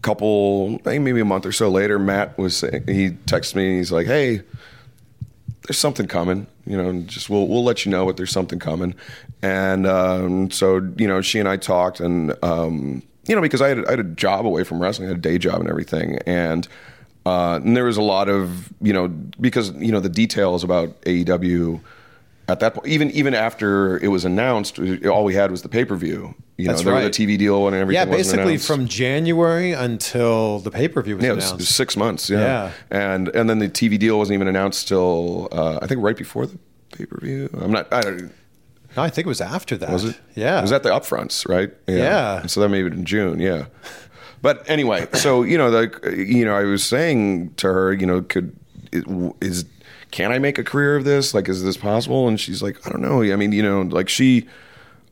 [0.00, 3.90] couple maybe a month or so later matt was saying he texted me and he's
[3.90, 4.40] like hey
[5.66, 8.94] there's something coming you know just we'll we'll let you know but there's something coming
[9.42, 13.68] and um, so you know she and i talked and um, you know because I
[13.68, 16.18] had, I had a job away from wrestling I had a day job and everything
[16.26, 16.66] and
[17.26, 19.08] uh, and there was a lot of you know
[19.40, 21.80] because you know the details about aew
[22.48, 26.34] at that point even even after it was announced all we had was the pay-per-view
[26.56, 27.06] you know That's there right.
[27.06, 31.16] was a tv deal and everything Yeah, basically from January until the pay per view
[31.16, 31.70] was Yeah, it was announced.
[31.76, 32.28] six months.
[32.30, 32.38] Yeah.
[32.40, 32.72] Yeah.
[32.90, 36.46] and and then the TV deal wasn't even announced till uh, I think right before
[36.46, 36.58] the
[36.96, 37.48] pay per view.
[37.60, 37.92] I'm not.
[37.92, 38.32] I don't.
[38.98, 39.90] No, I think it was after that.
[39.90, 40.20] Was it?
[40.34, 40.58] Yeah.
[40.58, 41.72] It was at the upfronts, right?
[41.86, 42.44] Yeah.
[42.46, 43.38] So that maybe in June.
[43.38, 43.66] Yeah.
[44.42, 48.22] But anyway, so you know, like you know, I was saying to her, you know,
[48.22, 48.56] could
[49.40, 49.66] is
[50.10, 51.32] can I make a career of this?
[51.32, 52.26] Like, is this possible?
[52.26, 53.22] And she's like, I don't know.
[53.22, 54.48] I mean, you know, like she.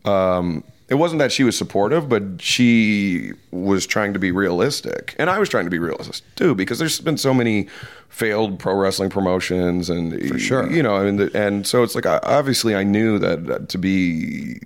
[0.05, 5.29] Um, it wasn't that she was supportive, but she was trying to be realistic, and
[5.29, 7.68] I was trying to be realistic too, because there's been so many
[8.09, 10.70] failed pro wrestling promotions, and for sure.
[10.70, 14.61] you know, I mean, the, and so it's like obviously I knew that to be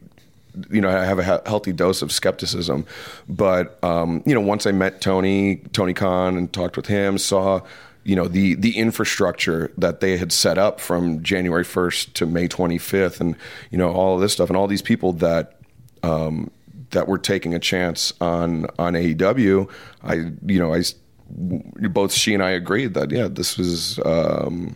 [0.71, 2.87] you know, I have a healthy dose of skepticism.
[3.29, 7.61] But um, you know, once I met Tony, Tony Khan, and talked with him, saw
[8.05, 12.49] you know the the infrastructure that they had set up from January 1st to May
[12.49, 13.37] 25th, and
[13.71, 15.57] you know all of this stuff, and all these people that.
[16.03, 16.51] Um,
[16.91, 19.71] that were taking a chance on on AEW,
[20.03, 20.15] I
[20.47, 20.83] you know I
[21.31, 24.75] both she and I agreed that yeah this was um,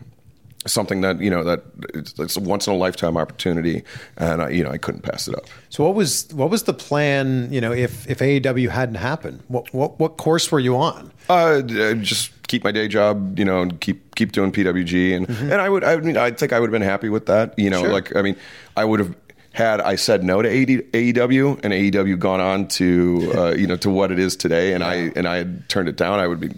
[0.66, 3.82] something that you know that it's, it's a once in a lifetime opportunity,
[4.16, 5.44] and I, you know I couldn't pass it up.
[5.70, 7.52] So what was what was the plan?
[7.52, 11.10] You know, if if AEW hadn't happened, what what what course were you on?
[11.28, 15.28] Uh, d- just keep my day job, you know, and keep keep doing PWG, and
[15.28, 17.70] and I would, I mean, I think I would have been happy with that, you
[17.70, 17.92] know, Sure.
[17.92, 18.36] like I mean,
[18.76, 19.14] I would have
[19.54, 23.76] had I said no to AD, AEW and AEW gone on to uh, you know
[23.78, 26.40] to what it is today, and I and I had turned it down, I would
[26.40, 26.50] be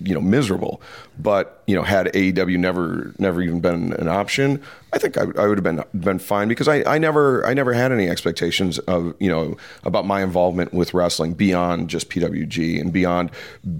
[0.00, 0.82] you know miserable.
[1.18, 5.38] But you know, had AEW never never even been an option, I think I, would-
[5.38, 8.78] I would have been been fine because I, I never I never had any expectations
[8.80, 13.30] of you know about my involvement with wrestling beyond just PWG and beyond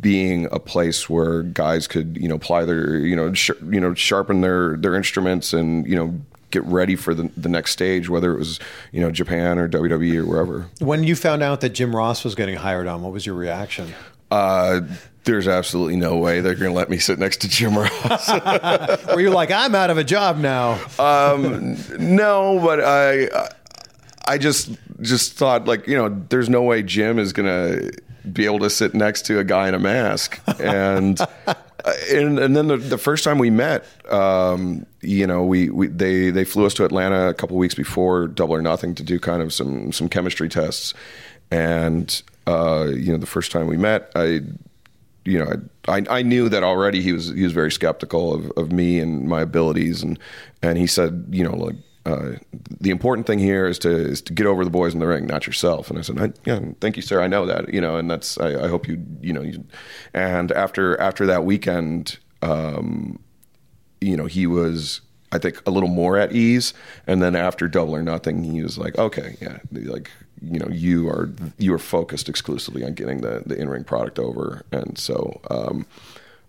[0.01, 3.95] being a place where guys could you know apply their you know sh- you know
[3.95, 6.15] sharpen their their instruments and you know
[6.51, 8.59] get ready for the, the next stage whether it was
[8.93, 10.67] you know Japan or WWE or wherever.
[10.81, 13.93] When you found out that Jim Ross was getting hired on, what was your reaction?
[14.31, 14.83] Uh,
[15.25, 18.29] there's absolutely no way they're going to let me sit next to Jim Ross.
[19.09, 20.81] Were you like, I'm out of a job now?
[20.99, 23.29] um, no, but I,
[24.27, 27.91] I just just thought like you know, there's no way Jim is gonna
[28.31, 31.19] be able to sit next to a guy in a mask, and
[32.11, 36.31] and and then the, the first time we met, um, you know, we, we they
[36.31, 39.43] they flew us to Atlanta a couple weeks before Double or Nothing to do kind
[39.43, 40.95] of some some chemistry tests,
[41.51, 44.41] and uh, you know, the first time we met, I
[45.25, 48.73] you know, I, I knew that already he was he was very skeptical of, of
[48.73, 50.19] me and my abilities, and
[50.63, 52.33] and he said, you know, like uh,
[52.81, 55.27] the important thing here is to is to get over the boys in the ring,
[55.27, 55.91] not yourself.
[55.91, 57.21] And I said, I, yeah, thank you, sir.
[57.23, 59.65] I know that, you know, and that's I, I hope you you know, you,
[60.15, 63.19] and after after that weekend, um,
[64.01, 65.03] you know, he was.
[65.33, 66.75] I think a little more at ease,
[67.07, 70.11] and then after Double or Nothing, he was like, "Okay, yeah, like
[70.43, 74.19] you know, you are you are focused exclusively on getting the the in ring product
[74.19, 75.87] over," and so um,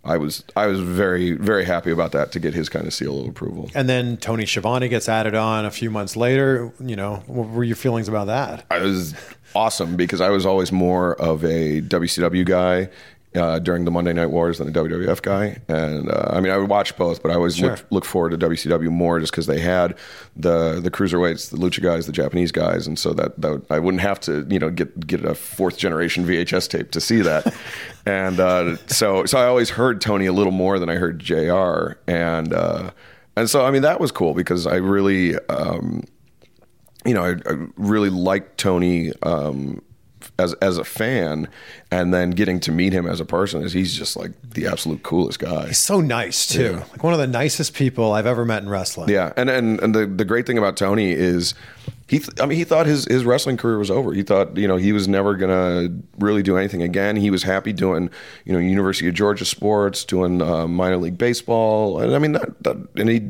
[0.03, 3.21] I was I was very very happy about that to get his kind of seal
[3.21, 3.69] of approval.
[3.75, 6.73] And then Tony Schiavone gets added on a few months later.
[6.79, 8.65] You know, what were your feelings about that?
[8.71, 9.13] I was
[9.53, 12.89] awesome because I was always more of a WCW guy.
[13.34, 16.58] Uh, during the Monday Night Wars than a WWF guy, and uh, I mean I
[16.58, 17.70] would watch both, but I always Sure.
[17.70, 19.98] look look forward to WCW more just because they had
[20.36, 23.80] the the cruiserweights, the lucha guys, the Japanese guys, and so that, that would- I
[23.80, 27.56] wouldn't have to you know get get a fourth generation VHS tape to see that,
[28.06, 31.94] and uh, so so I always heard Tony a little more than I heard Jr.
[32.08, 32.91] and uh,
[33.38, 35.36] and so I mean that was cool because I really.
[35.48, 36.04] Um,
[37.06, 39.82] you know, I, I really liked Tony um,
[40.41, 41.47] as as a fan,
[41.91, 45.04] and then getting to meet him as a person is he's just like the absolute
[45.04, 45.67] coolest guy.
[45.67, 46.73] He's so nice too.
[46.73, 46.86] Yeah.
[46.91, 49.10] Like one of the nicest people I've ever met in wrestling.
[49.10, 51.54] Yeah, and and and the the great thing about Tony is
[52.08, 52.19] he.
[52.19, 54.13] Th- I mean, he thought his his wrestling career was over.
[54.13, 57.15] He thought you know he was never gonna really do anything again.
[57.15, 58.10] He was happy doing
[58.45, 62.63] you know University of Georgia sports, doing uh, minor league baseball, and I mean that,
[62.63, 63.21] that and he.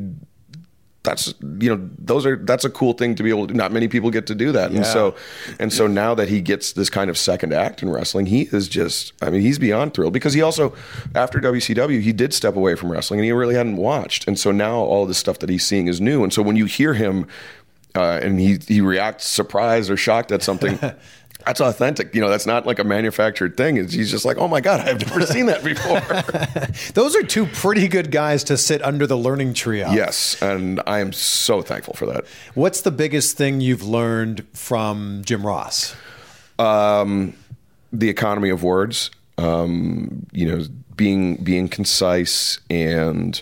[1.04, 3.54] That's you know those are that's a cool thing to be able to.
[3.54, 5.16] Not many people get to do that, and so
[5.58, 8.68] and so now that he gets this kind of second act in wrestling, he is
[8.68, 9.12] just.
[9.20, 10.74] I mean, he's beyond thrilled because he also
[11.14, 14.52] after WCW he did step away from wrestling and he really hadn't watched, and so
[14.52, 17.26] now all this stuff that he's seeing is new, and so when you hear him
[17.94, 20.78] uh, and he he reacts surprised or shocked at something.
[21.46, 22.28] That's authentic, you know.
[22.28, 23.76] That's not like a manufactured thing.
[23.76, 26.00] It's, he's just like, "Oh my god, I've never seen that before."
[26.94, 29.92] Those are two pretty good guys to sit under the learning tree of.
[29.92, 32.24] yes, and I am so thankful for that.
[32.54, 35.94] What's the biggest thing you've learned from Jim Ross?
[36.58, 37.34] um,
[37.92, 39.10] the economy of words.
[39.38, 43.40] Um, you know, being being concise and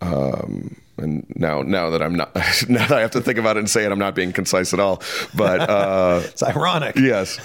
[0.00, 2.34] um, and now now that I'm not
[2.68, 4.72] now that I have to think about it and say it, I'm not being concise
[4.74, 5.02] at all.
[5.34, 6.96] But uh, It's ironic.
[6.96, 7.38] yes,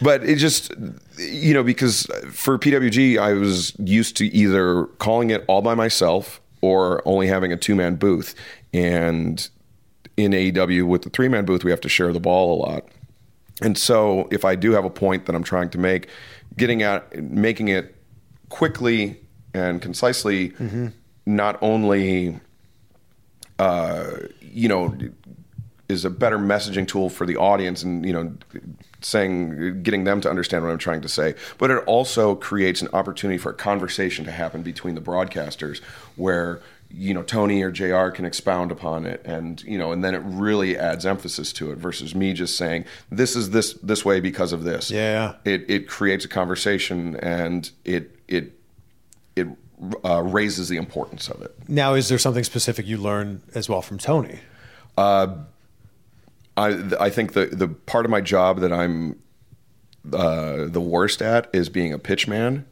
[0.00, 0.72] but it just
[1.18, 6.40] you know because for PWG I was used to either calling it all by myself
[6.60, 8.34] or only having a two man booth,
[8.72, 9.48] and
[10.16, 12.88] in AEW with the three man booth we have to share the ball a lot.
[13.60, 16.08] And so, if I do have a point that I'm trying to make,
[16.56, 17.94] getting at making it
[18.48, 19.20] quickly
[19.54, 20.52] and concisely,
[21.26, 22.40] not only,
[23.58, 24.96] uh, you know,
[25.88, 28.32] is a better messaging tool for the audience, and you know,
[29.00, 32.88] saying getting them to understand what I'm trying to say, but it also creates an
[32.92, 35.80] opportunity for a conversation to happen between the broadcasters,
[36.16, 36.60] where
[36.90, 38.08] you know Tony or Jr.
[38.08, 41.78] can expound upon it, and you know, and then it really adds emphasis to it
[41.78, 44.90] versus me just saying this is this this way because of this.
[44.90, 45.36] Yeah.
[45.44, 48.52] it it creates a conversation, and it it it
[50.04, 51.54] uh, raises the importance of it.
[51.68, 54.40] Now, is there something specific you learned as well from Tony?
[56.56, 59.18] I I think the the part of my job that I'm
[60.12, 62.66] uh, the worst at is being a pitch man,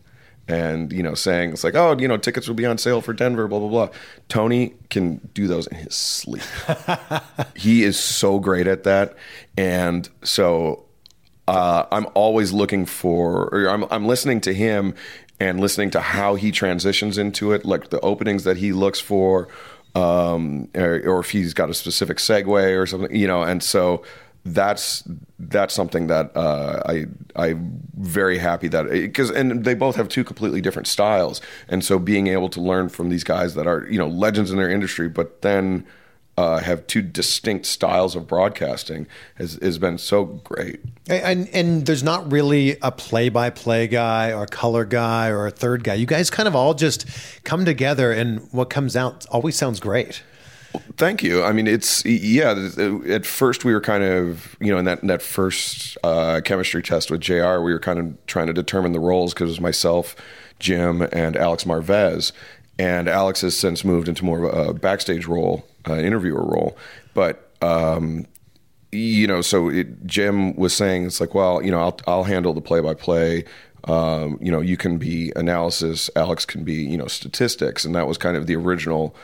[0.46, 3.12] and you know saying it's like oh you know tickets will be on sale for
[3.12, 3.88] Denver blah blah blah.
[4.28, 6.42] Tony can do those in his sleep.
[7.56, 9.16] he is so great at that,
[9.56, 10.84] and so
[11.48, 14.94] uh, I'm always looking for, or I'm, I'm listening to him
[15.40, 19.48] and listening to how he transitions into it, like the openings that he looks for,
[19.94, 24.04] um, or, or if he's got a specific segue or something, you know, and so
[24.44, 25.04] that's
[25.38, 30.24] that's something that uh, I I'm very happy that because and they both have two
[30.24, 33.98] completely different styles, and so being able to learn from these guys that are you
[33.98, 35.86] know legends in their industry, but then
[36.40, 40.80] uh, have two distinct styles of broadcasting has, has been so great.
[41.06, 45.94] And and there's not really a play-by-play guy or color guy or a third guy.
[45.94, 47.06] You guys kind of all just
[47.44, 50.22] come together, and what comes out always sounds great.
[50.96, 51.42] Thank you.
[51.42, 52.70] I mean, it's yeah.
[53.08, 56.82] At first, we were kind of you know in that in that first uh, chemistry
[56.82, 57.60] test with Jr.
[57.60, 60.16] We were kind of trying to determine the roles because it was myself,
[60.58, 62.32] Jim, and Alex Marvez.
[62.78, 66.76] And Alex has since moved into more of a backstage role, uh, interviewer role.
[67.14, 68.26] But um,
[68.92, 72.52] you know, so it, Jim was saying it's like, well, you know, I'll I'll handle
[72.52, 73.44] the play by play.
[73.88, 76.10] You know, you can be analysis.
[76.16, 79.14] Alex can be you know statistics, and that was kind of the original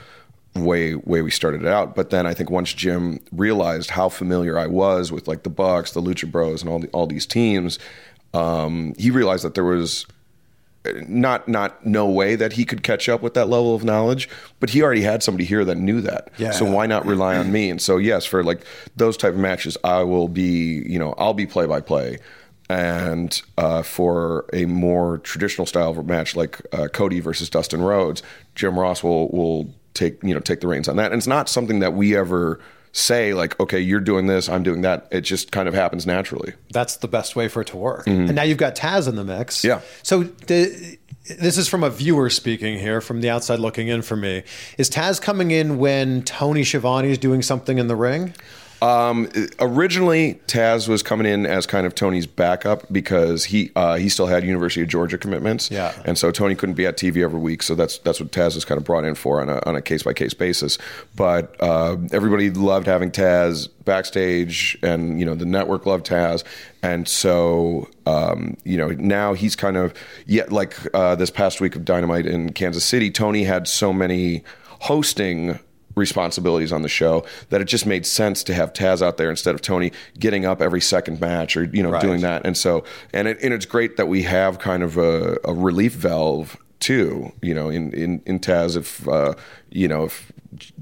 [0.56, 1.94] way way we started it out.
[1.94, 5.92] But then I think once Jim realized how familiar I was with like the Bucks,
[5.92, 7.78] the Lucha Bros, and all the, all these teams,
[8.34, 10.06] um, he realized that there was
[11.06, 14.28] not not no way that he could catch up with that level of knowledge,
[14.60, 16.30] but he already had somebody here that knew that.
[16.38, 16.52] Yeah.
[16.52, 17.70] So why not rely on me?
[17.70, 18.64] And so yes, for like
[18.96, 22.18] those type of matches, I will be you know I'll be play by play.
[22.68, 28.24] And uh, for a more traditional style of match like uh, Cody versus Dustin Rhodes,
[28.56, 31.12] Jim Ross will will take you know take the reins on that.
[31.12, 32.60] And it's not something that we ever
[32.96, 35.06] say like, okay, you're doing this, I'm doing that.
[35.10, 36.54] It just kind of happens naturally.
[36.72, 38.06] That's the best way for it to work.
[38.06, 38.26] Mm-hmm.
[38.26, 39.62] And now you've got Taz in the mix.
[39.62, 39.80] Yeah.
[40.02, 40.98] So the,
[41.38, 44.44] this is from a viewer speaking here, from the outside looking in for me.
[44.78, 48.34] Is Taz coming in when Tony Schiavone is doing something in the ring?
[48.82, 54.08] Um, originally, Taz was coming in as kind of Tony's backup because he uh, he
[54.08, 55.92] still had University of Georgia commitments, Yeah.
[56.04, 57.62] and so Tony couldn't be at TV every week.
[57.62, 59.82] So that's that's what Taz was kind of brought in for on a on a
[59.82, 60.76] case by case basis.
[61.14, 66.44] But uh, everybody loved having Taz backstage, and you know the network loved Taz,
[66.82, 69.94] and so um, you know now he's kind of
[70.26, 74.44] yeah like uh, this past week of Dynamite in Kansas City, Tony had so many
[74.80, 75.58] hosting
[75.96, 79.54] responsibilities on the show that it just made sense to have Taz out there instead
[79.54, 82.02] of Tony getting up every second match or you know Right.
[82.02, 82.44] doing that.
[82.46, 85.94] And so and it, and it's great that we have kind of a, a relief
[85.94, 87.32] valve too.
[87.42, 89.34] You know, in in, in Taz if uh,
[89.70, 90.30] you know if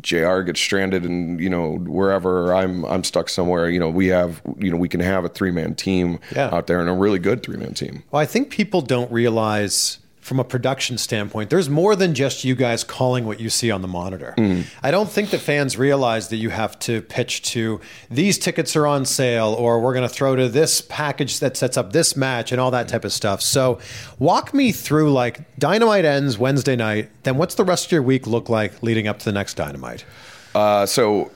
[0.01, 0.41] Jr.
[0.41, 3.69] gets stranded and you know wherever I'm I'm stuck somewhere.
[3.71, 6.49] You know we have you know we can have a three man team Yeah.
[6.53, 8.03] out there and a really good three man team.
[8.11, 12.55] Well, I think people don't realize from a production standpoint, there's more than just you
[12.55, 14.35] guys calling what you see on the monitor.
[14.83, 17.79] I don't think that fans realize that you have to pitch to
[18.11, 21.77] these tickets are on sale or we're going to throw to this package that sets
[21.77, 23.43] up this match and all that type of stuff.
[23.43, 23.79] So,
[24.19, 28.27] walk me through like Dynamite ends Wednesday night, then what's the rest of your week
[28.27, 30.07] look like leading up to the next Dynamite?
[30.55, 31.31] Uh, so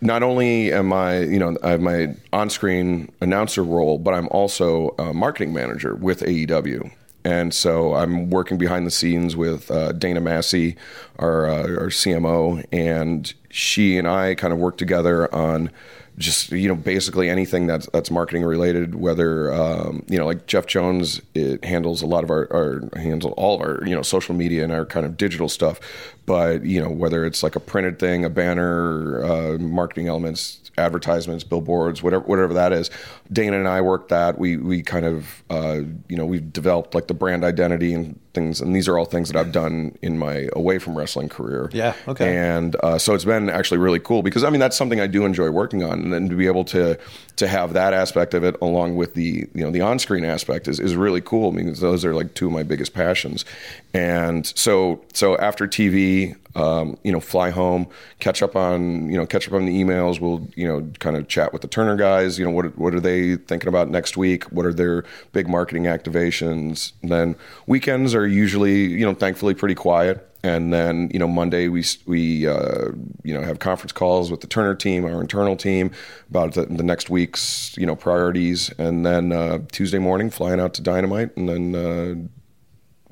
[0.00, 4.96] not only am I, you know, I have my on-screen announcer role, but I'm also
[4.98, 6.90] a marketing manager with AEW.
[7.26, 10.76] And so I'm working behind the scenes with uh, Dana Massey,
[11.18, 15.72] our, uh, our CMO, and she and I kind of work together on
[16.18, 18.94] just you know basically anything that's that's marketing related.
[18.94, 23.34] Whether um, you know like Jeff Jones, it handles a lot of our, our handles
[23.36, 25.80] all of our you know social media and our kind of digital stuff.
[26.24, 31.44] But you know whether it's like a printed thing, a banner, uh, marketing elements, advertisements,
[31.44, 32.90] billboards, whatever whatever that is.
[33.32, 34.38] Dana and I work that.
[34.38, 38.60] We we kind of uh, you know we've developed like the brand identity and things,
[38.60, 41.70] and these are all things that I've done in my away from wrestling career.
[41.72, 42.36] Yeah, okay.
[42.36, 45.24] And uh, so it's been actually really cool because I mean that's something I do
[45.24, 46.98] enjoy working on, and then to be able to
[47.36, 50.68] to have that aspect of it along with the you know the on screen aspect
[50.68, 51.50] is, is really cool.
[51.50, 53.44] I mean those are like two of my biggest passions,
[53.92, 57.86] and so so after TV, um, you know, fly home,
[58.18, 60.20] catch up on you know catch up on the emails.
[60.20, 62.38] We'll you know kind of chat with the Turner guys.
[62.38, 64.44] You know what what are they thinking about next week?
[64.44, 66.92] What are their big marketing activations?
[67.02, 67.36] And then
[67.66, 70.26] weekends are usually you know thankfully pretty quiet.
[70.46, 72.90] And then you know Monday we we uh,
[73.24, 75.90] you know have conference calls with the Turner team, our internal team,
[76.30, 78.70] about the, the next week's you know priorities.
[78.78, 81.74] And then uh, Tuesday morning flying out to Dynamite, and then.
[81.74, 82.28] Uh,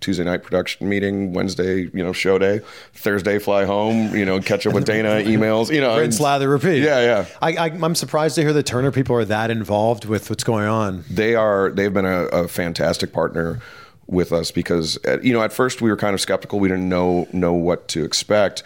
[0.00, 2.60] Tuesday night production meeting, Wednesday, you know, show day,
[2.92, 6.82] Thursday fly home, you know, catch up with Dana, emails, you know, Rinse, lather, repeat.
[6.82, 7.26] Yeah, yeah.
[7.40, 10.68] I, I, I'm surprised to hear the Turner people are that involved with what's going
[10.68, 11.04] on.
[11.08, 13.60] They are they've been a, a fantastic partner
[14.06, 16.60] with us because you know at first we were kind of skeptical.
[16.60, 18.62] We didn't know know what to expect,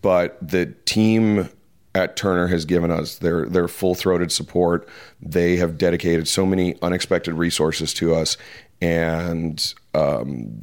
[0.00, 1.48] but the team
[1.94, 4.88] at Turner has given us their their full throated support.
[5.20, 8.36] They have dedicated so many unexpected resources to us,
[8.80, 10.62] and um,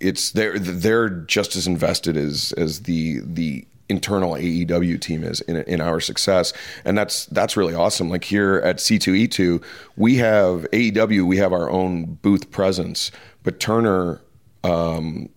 [0.00, 5.56] it's they're they're just as invested as as the the internal AEW team is in
[5.56, 6.52] in our success,
[6.84, 8.08] and that's that's really awesome.
[8.08, 9.62] Like here at C2E2,
[9.96, 13.10] we have AEW, we have our own booth presence,
[13.46, 14.20] but Turner,
[14.64, 15.28] um,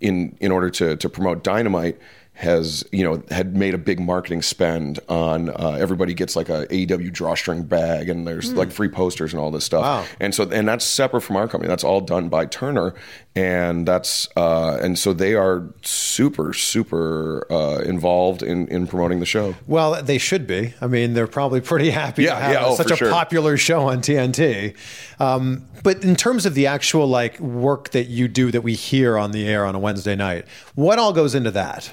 [0.00, 1.98] in in order to to promote Dynamite.
[2.34, 6.66] Has you know had made a big marketing spend on uh, everybody gets like a
[6.68, 10.04] AEW drawstring bag and there's like free posters and all this stuff Wow.
[10.18, 12.94] and so and that's separate from our company that's all done by turner
[13.36, 19.26] and that's uh, and so they are super super uh, involved in in promoting the
[19.26, 20.74] show Well, they should be.
[20.80, 23.10] I mean, they're probably pretty happy Yeah, to have yeah, oh, such a sure.
[23.10, 24.74] popular show on TNT.
[25.20, 29.16] Um, but in terms of the actual like work that you do that we hear
[29.18, 31.92] on the air on a Wednesday night, what all goes into that?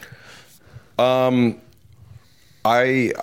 [2.65, 3.13] I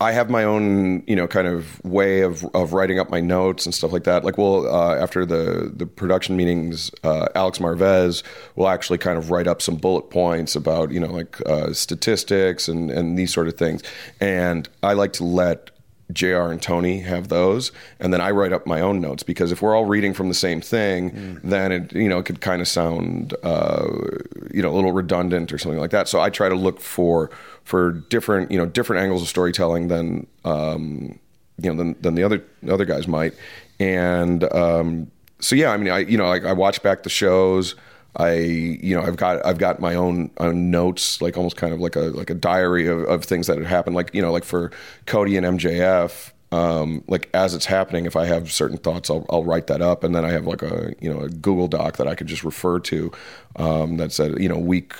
[0.00, 3.66] I have my own, you know, kind of way of, of writing up my notes
[3.66, 4.24] and stuff like that.
[4.24, 8.22] Like, well, uh, after the the production meetings, uh, Alex Marvez
[8.54, 12.68] will actually kind of write up some bullet points about, you know, like uh, statistics
[12.68, 13.82] and and these sort of things.
[14.20, 15.70] And I like to let
[16.12, 19.60] JR and Tony have those, and then I write up my own notes because if
[19.60, 22.68] we're all reading from the same thing, then it you know it could kind of
[22.68, 23.86] sound uh,
[24.52, 26.08] you know a little redundant or something like that.
[26.08, 27.30] So I try to look for
[27.64, 31.18] for different you know different angles of storytelling than um,
[31.60, 33.34] you know than, than the other other guys might,
[33.78, 37.74] and um, so yeah, I mean I you know I, I watch back the shows.
[38.18, 41.80] I you know I've got I've got my own, own notes like almost kind of
[41.80, 43.96] like a like a diary of, of things that had happened.
[43.96, 44.72] Like you know like for
[45.06, 49.44] Cody and MJF um, like as it's happening if I have certain thoughts I'll, I'll
[49.44, 50.02] write that up.
[50.02, 52.42] And then I have like a you know a Google Doc that I could just
[52.42, 53.12] refer to
[53.56, 54.94] um, that said you know week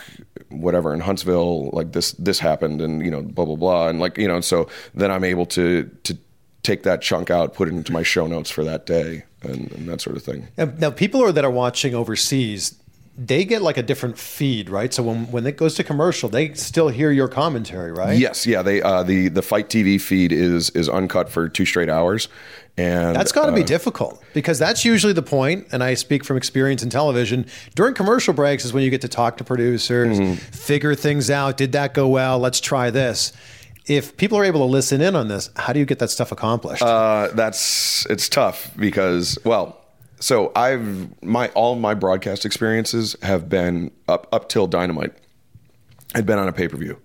[0.50, 3.88] whatever in Huntsville like this this happened and you know blah blah blah.
[3.88, 6.16] And like you know so then I'm able to to
[6.62, 9.88] take that chunk out put it into my show notes for that day and, and
[9.88, 10.48] that sort of thing.
[10.56, 12.74] Now, people are, that are watching overseas,
[13.20, 14.94] they get like a different feed, right?
[14.94, 18.16] So when when it goes to commercial, they still hear your commentary, right?
[18.16, 18.62] Yes, yeah.
[18.62, 22.28] They uh, the the FITE TV feed is is uncut for two straight hours,
[22.76, 26.24] and That's got to be uh, difficult because that's usually the point, and I speak
[26.24, 27.46] from experience in television.
[27.74, 30.34] During commercial breaks is when you get to talk to producers, Mm-hmm.
[30.34, 31.56] figure things out.
[31.56, 32.38] Did that go well?
[32.38, 33.32] Let's try this.
[33.86, 36.30] If people are able to listen in on this, how do you get that stuff
[36.30, 36.82] accomplished?
[36.82, 39.80] Uh, that's it's tough because well,
[40.20, 45.12] so I've my all my broadcast experiences have been up up till Dynamite.
[46.14, 46.98] I'd been on a pay per view,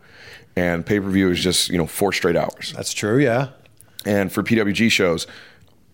[0.55, 2.73] and pay per view is just you know four straight hours.
[2.75, 3.49] that's true, yeah.
[4.05, 5.27] And for PWG shows,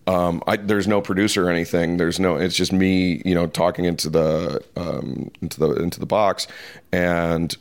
[0.06, 1.96] um, I, there's no producer or anything.
[1.96, 2.36] There's no.
[2.36, 6.46] It's just me, you know, talking into the um, into the into the box,
[6.90, 7.56] and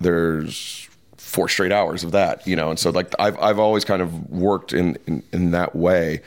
[0.00, 2.70] there's four straight hours of that, you know.
[2.70, 6.22] And so like I've I've always kind of worked in in, in that way,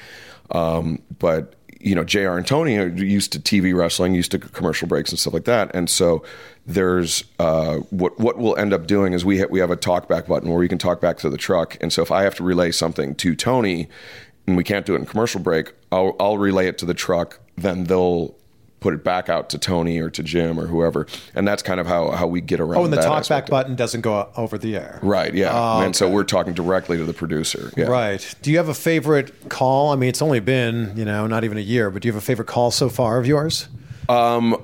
[0.52, 2.32] um, but you know, Jr.
[2.32, 5.74] and Tony are used to TV wrestling, used to commercial breaks and stuff like that,
[5.76, 6.24] and so
[6.66, 10.08] there's uh, what what we'll end up doing is we ha- we have a talk
[10.08, 12.36] back button where we can talk back to the truck, and so if I have
[12.36, 13.90] to relay something to Tony,
[14.48, 17.40] and we can't do it in commercial break, I'll I'll relay it to the truck,
[17.58, 18.36] then they'll
[18.84, 21.88] put it back out to Tony or to Jim or whoever, and that's kind of
[21.88, 22.82] how how we get around.
[22.82, 25.00] Oh, and the talkback button doesn't go over the air.
[25.02, 25.52] Right, yeah.
[25.54, 27.72] Oh, and so we're talking directly to the producer.
[27.78, 27.86] Yeah.
[27.86, 28.36] Right.
[28.42, 29.94] Do you have a favorite call?
[29.94, 32.22] I mean, it's only been, you know, not even a year, but do you have
[32.22, 33.70] a favorite call so far of yours?
[34.10, 34.62] Um,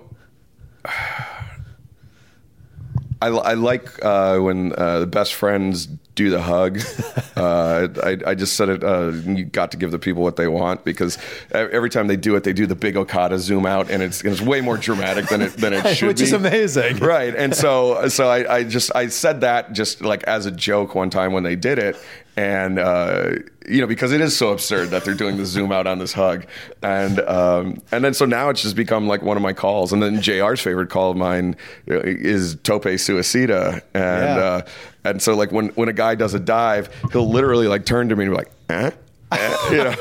[3.22, 6.80] I, I like uh, when uh, the best friends do the hug.
[7.36, 8.84] uh, I, I just said it.
[8.84, 11.18] Uh, you got to give the people what they want because
[11.52, 14.42] every time they do it, they do the big Okada zoom out, and it's, it's
[14.42, 16.08] way more dramatic than it than it should be.
[16.08, 16.24] Which be.
[16.24, 16.98] is amazing.
[17.00, 17.36] right?
[17.36, 21.10] And so so I, I just I said that just like as a joke one
[21.10, 21.98] time when they did it,
[22.40, 23.32] and uh,
[23.68, 26.14] you know because it is so absurd that they're doing the zoom out on this
[26.14, 26.46] hug,
[26.82, 30.02] and um, and then so now it's just become like one of my calls, and
[30.02, 31.58] then Jr's favorite call of mine
[31.92, 34.38] uh, is Tope Suicida, and Yeah.
[34.38, 34.62] uh,
[35.04, 38.16] and so like when when a guy does a dive, he'll literally like turn to
[38.16, 38.92] me and be like, eh?
[39.34, 39.70] Eh?
[39.72, 39.96] you know.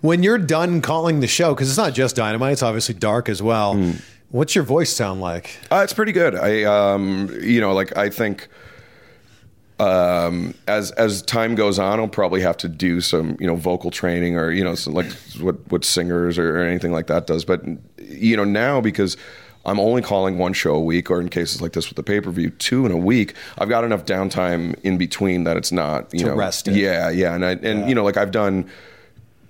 [0.00, 3.42] When you're done calling the show, because it's not just Dynamite, it's obviously dark as
[3.42, 3.74] well.
[3.74, 3.90] Hmm.
[4.30, 5.58] What's your voice sound like?
[5.70, 6.34] Uh, it's pretty good.
[6.34, 8.48] I, um, you know, like I think
[9.80, 13.90] um, as as time goes on, I'll probably have to do some, you know, vocal
[13.90, 15.10] training or you know, some, like
[15.40, 17.44] what what singers or, or anything like that does.
[17.44, 17.62] But
[17.98, 19.16] you know, now because
[19.64, 22.20] I'm only calling one show a week, or in cases like this with the pay
[22.20, 23.34] per view, two in a week.
[23.58, 26.76] I've got enough downtime in between that it's not, you To know, rest it.
[26.76, 28.70] yeah, yeah, and I, and you know, like I've done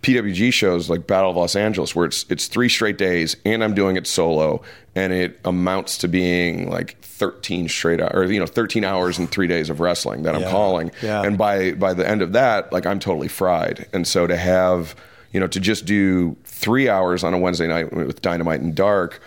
[0.02, 3.74] PWG shows like Battle of Los Angeles, where it's it's three straight days, and I'm
[3.74, 4.62] doing it solo,
[4.94, 9.30] and it amounts to being like 13 straight hours, or you know, 13 hours and
[9.30, 10.50] three days of wrestling that I'm Yeah.
[10.50, 10.90] calling.
[11.02, 11.22] Yeah.
[11.22, 13.86] And by by the end of that, like I'm totally fried.
[13.92, 14.94] And so to have,
[15.32, 19.20] you know, to just do three hours on a Wednesday night with Dynamite and Dark,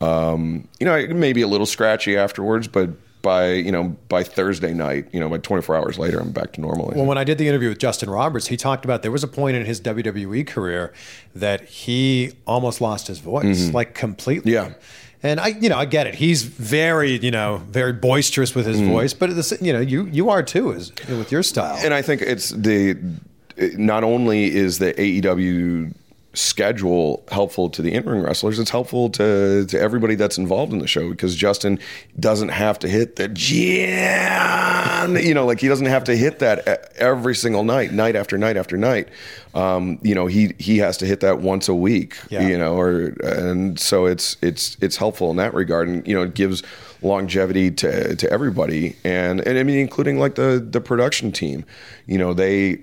[0.00, 2.90] um, you know, it may be a little scratchy afterwards, but
[3.22, 6.60] by you know by Thursday night, you know, by 24 hours later, I'm back to
[6.60, 6.92] normal.
[6.94, 9.28] Well, when I did the interview with Justin Roberts, he talked about there was a
[9.28, 10.92] point in his WWE career
[11.34, 14.52] that he almost lost his voice, like completely.
[14.52, 14.70] Mm-hmm.
[14.72, 14.76] Yeah.
[15.22, 16.14] And I, you know, I get it.
[16.14, 18.90] He's very, you know, very boisterous with his Mm-hmm.
[18.90, 21.76] voice, but the, you know, you you are too, is with your style.
[21.84, 22.96] and I think it's the
[23.76, 25.92] not only is the AEW
[26.32, 30.86] schedule helpful to the in-ring wrestlers it's helpful to to everybody that's involved in the
[30.86, 31.78] show because Justin
[32.20, 36.92] doesn't have to hit the jam you know like he doesn't have to hit that
[36.96, 39.08] every single night night after night after night.
[39.54, 42.46] Um, you know he he has to hit that once a week Yeah.
[42.46, 46.22] you know or and so it's it's it's helpful in that regard and you know
[46.22, 46.62] it gives
[47.02, 48.96] longevity to to everybody.
[49.04, 51.64] And and I mean including like the the production team.
[52.06, 52.78] You know they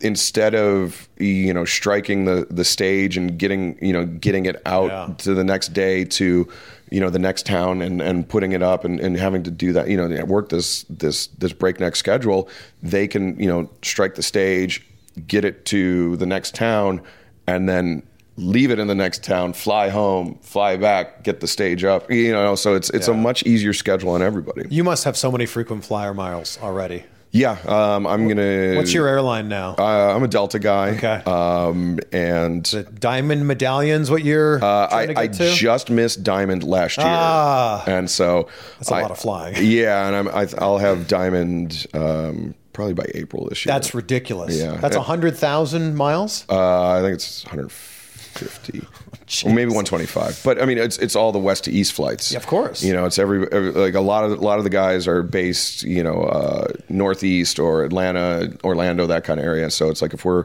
[0.00, 4.90] instead of you know striking the the stage and getting you know getting it out
[4.90, 5.14] Yeah.
[5.18, 6.46] to the next day to
[6.90, 9.72] you know the next town and and putting it up and, and having to do
[9.72, 12.48] that you know work this this this breakneck schedule
[12.82, 14.86] they can you know strike the stage
[15.26, 17.00] get it to the next town
[17.46, 18.02] and then
[18.36, 22.32] leave it in the next town fly home fly back get the stage up you
[22.32, 25.46] know so it's it's a much easier schedule on everybody you must have so many
[25.46, 27.04] frequent flyer miles already.
[27.36, 29.74] Yeah um, i'm gonna What's your airline now?
[29.78, 31.22] uh, i'm a delta guy Okay.
[31.26, 34.10] um, and the diamond medallions?
[34.10, 35.50] What you're Uh, I, to I to?
[35.52, 37.84] just missed Diamond last year, Ah.
[37.86, 39.54] and so That's a I- lot of flying.
[39.60, 43.72] Yeah, and I'm, I, I'll have Diamond um, probably by April this year.
[43.74, 44.56] That's ridiculous.
[44.58, 44.76] Yeah.
[44.76, 46.44] That's a hundred thousand miles.
[46.48, 47.95] uh, I think it's 150
[48.42, 50.40] or maybe 125.
[50.44, 52.32] But I mean, it's it's all the west to east flights.
[52.32, 52.82] yeah, Of course.
[52.82, 55.22] you know, it's every, every like a lot of a lot of the guys are
[55.22, 59.70] based, you know, uh, northeast or Atlanta, Orlando, that kind of area.
[59.70, 60.44] So it's like if we're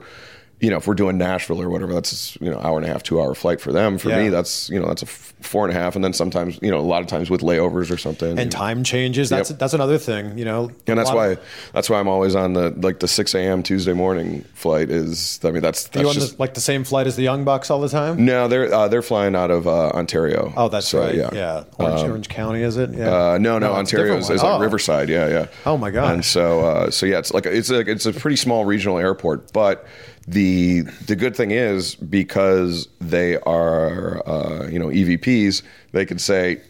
[0.62, 3.03] you know, if we're doing Nashville or whatever, that's you know, hour and a half,
[3.03, 3.97] two hour flight for them.
[3.97, 4.24] For Yeah.
[4.24, 6.70] me, that's you know, that's a f- four and a half, and then sometimes you
[6.70, 8.38] know, a lot of times with layovers or something.
[8.38, 9.30] and time changes.
[9.30, 9.59] That's Yep.
[9.59, 10.38] that's another thing.
[10.38, 11.39] You know, and that's why of-
[11.74, 13.64] that's why I'm always on the like the six a.m.
[13.64, 14.89] Tuesday morning flight.
[14.91, 17.24] Is I mean that's that's you on just the, like the same flight as the
[17.24, 18.24] Young Bucks all the time?
[18.24, 20.53] no, they're uh, they're flying out of uh, Ontario.
[20.55, 21.16] Oh, that's So, right.
[21.16, 22.91] Yeah, Yeah, Orange, Orange County is it?
[22.93, 23.09] Yeah.
[23.34, 24.51] Uh, no, no, a Ontario is, is one.
[24.51, 24.64] like Oh.
[24.64, 25.09] Riverside.
[25.09, 25.45] Yeah, yeah.
[25.66, 26.14] Oh, my god.
[26.14, 29.51] And so, uh, so yeah, it's like it's a it's a pretty small regional airport,
[29.53, 29.86] but
[30.28, 36.61] the the good thing is because they are uh, you know EVPs, they can say.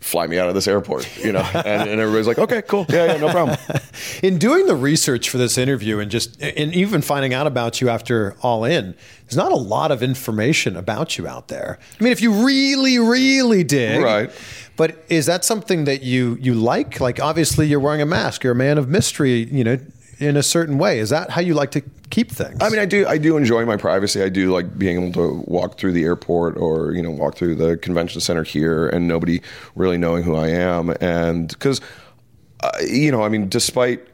[0.00, 3.06] Fly me out of this airport, you know, and, and everybody's like, "Okay, cool, yeah,
[3.06, 3.58] yeah, no problem."
[4.22, 7.88] In doing the research for this interview and just and even finding out about you
[7.88, 8.94] after All In,
[9.24, 11.80] there's not a lot of information about you out there.
[11.98, 14.30] I mean, if you really, really dig, Right.
[14.76, 17.00] But is that something that you you like?
[17.00, 18.44] Like, obviously, you're wearing a mask.
[18.44, 19.48] You're a man of mystery.
[19.50, 19.78] You know,
[20.18, 20.98] in a certain way.
[20.98, 22.58] Is that how you like to keep things?
[22.60, 23.06] I mean, I do.
[23.06, 24.22] I do enjoy my privacy.
[24.22, 27.54] I do like being able to walk through the airport or you know walk through
[27.56, 29.40] the convention center here and nobody
[29.74, 30.90] really knowing who I am.
[31.00, 31.80] And because
[32.62, 34.06] uh, you know, I mean, despite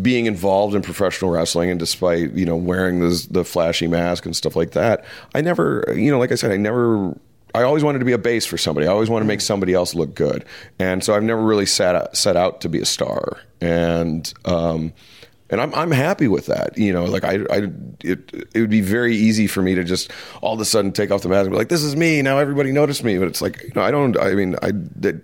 [0.00, 4.56] being involved in professional wrestling and despite you know wearing the flashy mask and stuff
[4.56, 5.04] like that,
[5.34, 7.16] I never, you know, like I said, I never.
[7.54, 8.86] I always wanted to be a base for somebody.
[8.86, 10.44] I always wanted to make somebody else look good,
[10.78, 13.40] and so I've never really set out, set out to be a star.
[13.60, 14.92] And um,
[15.52, 16.76] and I'm I'm happy with that.
[16.78, 17.68] You know, like I, I
[18.02, 21.10] it it would be very easy for me to just all of a sudden take
[21.10, 22.38] off the mask and be like, this is me now.
[22.38, 24.18] Everybody noticed me, but it's like you know, I don't.
[24.18, 25.22] I mean, I that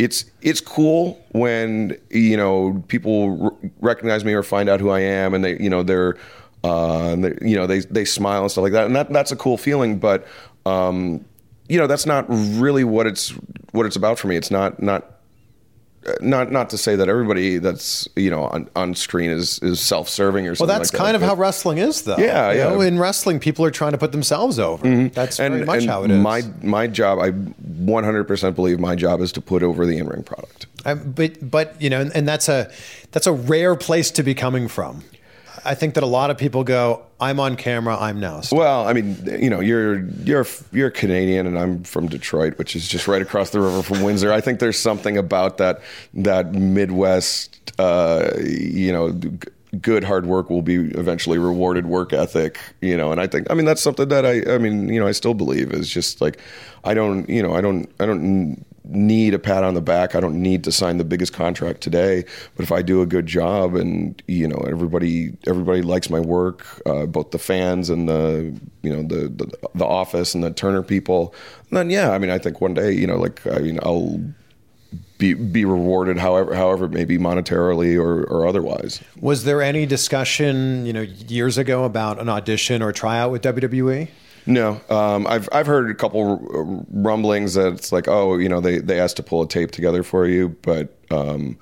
[0.00, 5.00] it's it's cool when you know people r- recognize me or find out who I
[5.00, 6.16] am, and they you know they're.
[6.64, 9.30] Uh, and they, you know they they smile and stuff like that, and that that's
[9.30, 10.00] a cool feeling.
[10.00, 10.26] But
[10.64, 11.24] um,
[11.68, 13.30] you know that's not really what it's
[13.72, 14.36] what it's about for me.
[14.36, 15.04] It's not not
[16.20, 20.08] not not to say that everybody that's you know on, on screen is is self
[20.08, 20.68] serving or something.
[20.68, 21.22] well, that's like kind that.
[21.22, 22.16] of how wrestling is, though.
[22.16, 22.68] Yeah, You yeah.
[22.68, 25.08] know, in wrestling, people are trying to put themselves over.
[25.08, 26.22] That's very much how it is.
[26.22, 30.22] My my job, I 100% believe my job is to put over the in ring
[30.22, 30.66] product.
[30.84, 32.70] Um, but but you know, and, and that's a
[33.10, 35.02] that's a rare place to be coming from.
[35.66, 38.92] I think that a lot of people go, "I'm on camera, I'm now." Well, I
[38.92, 43.20] mean, you know, you're you're you're Canadian, and I'm from Detroit, which is just right
[43.20, 44.32] across the river from Windsor.
[44.32, 45.80] I think there's something about that
[46.14, 49.18] that Midwest, uh, you know.
[49.80, 53.54] Good hard work will be eventually rewarded work ethic, you know, and I think I
[53.54, 56.40] mean that's something that I I mean you know I still believe is just like
[56.84, 60.14] I don't you know I don't I don't need a pat on the back.
[60.14, 62.24] I don't need to sign the biggest contract today.
[62.56, 66.82] But if I do a good job and you know everybody everybody likes my work,
[66.86, 70.82] uh, both the fans and the you know the, the the office and the Turner
[70.82, 71.34] people,
[71.70, 74.20] then yeah, I mean I think one day you know like I mean I'll
[75.18, 79.00] be be rewarded however however it may be monetarily or, or otherwise.
[79.20, 84.08] Was there any discussion, you know, years ago about an audition or tryout with WWE?
[84.46, 88.78] No, um, I've I've heard a couple rumblings that it's like, oh, you know, they
[88.78, 91.58] they asked to pull a tape together for you, but um,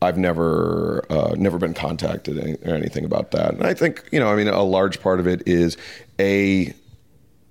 [0.00, 3.54] I've never uh, never been contacted or anything about that.
[3.54, 5.76] And I think you know, I mean, a large part of it is
[6.20, 6.72] a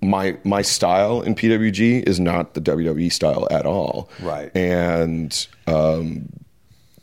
[0.00, 4.10] my my style in PWG is not the WWE style at all.
[4.22, 4.54] Right.
[4.56, 6.28] And um,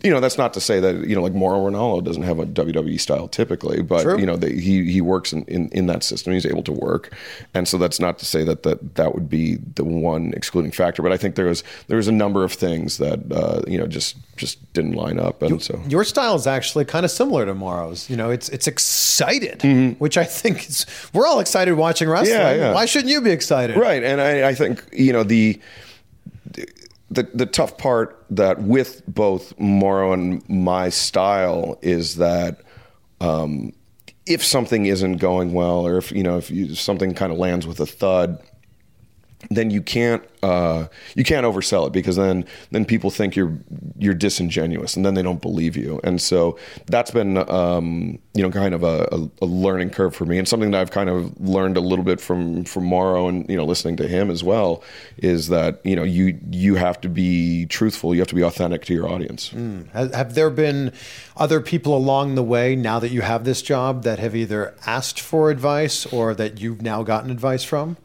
[0.07, 2.45] you know, that's not to say that you know, like Mauro Ranallo doesn't have a
[2.45, 4.17] WWE style typically, but True.
[4.17, 6.31] you know, they, he he works in, in in that system.
[6.31, 7.13] He's able to work,
[7.53, 11.01] and so that's not to say that that that would be the one excluding factor.
[11.01, 13.85] But I think there was there was a number of things that uh, you know
[13.85, 17.53] just just didn't line up, and so Your style is actually kind of similar to
[17.53, 18.09] Mauro's.
[18.09, 19.63] You know, it's it's excited,
[19.99, 22.37] which I think is we're all excited watching wrestling.
[22.37, 22.59] Mm-hmm.
[22.59, 22.73] Yeah, yeah.
[22.73, 23.75] Why shouldn't you be excited?
[23.75, 25.59] Right, and I, I think you know the,
[27.09, 32.61] the the tough part that with both Mauro and my style is that
[33.21, 33.73] um,
[34.25, 37.65] if something isn't going well, or if you know if you, something kind of lands
[37.65, 38.41] with a thud,
[39.49, 43.57] then you can't uh, you can't oversell it because then then people think you're
[43.97, 46.57] you're disingenuous and then they don't believe you and so
[46.87, 50.71] that's been um, you know kind of a, a, learning curve for me and something
[50.71, 53.97] that I've kind of learned a little bit from from Mauro and you know listening
[53.97, 54.83] to him as well
[55.17, 58.85] is that you know you you have to be truthful you have to be authentic
[58.85, 59.49] to your audience.
[59.93, 60.91] Have, have there been
[61.35, 65.19] other people along the way now that you have this job that have either asked
[65.19, 67.97] for advice or that you've now gotten advice from?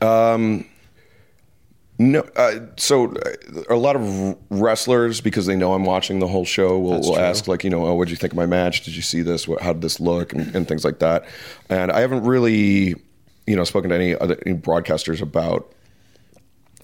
[0.00, 0.66] Um,
[1.98, 6.46] no, uh, so uh, a lot of wrestlers because they know I'm watching the whole
[6.46, 8.82] show will, will ask like you know oh what did you think of my match?
[8.82, 9.46] Did you see this?
[9.46, 10.32] What, how did this look?
[10.32, 11.26] And, and things like that.
[11.68, 12.94] And I haven't really
[13.46, 15.74] you know spoken to any other any broadcasters about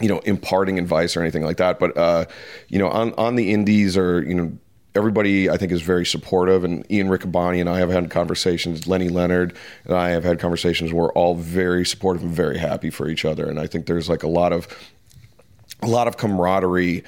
[0.01, 1.79] you know imparting advice or anything like that.
[1.79, 2.27] But uh,
[2.69, 4.53] you know on on the indies or you know
[4.97, 9.09] everybody I think is very supportive and Ian Riccaboni and I have had conversations Lenny
[9.09, 13.25] Leonard and I have had conversations we're all very supportive and very happy for each
[13.25, 14.67] other and I think there's like a lot of
[15.83, 17.05] a lot of camaraderie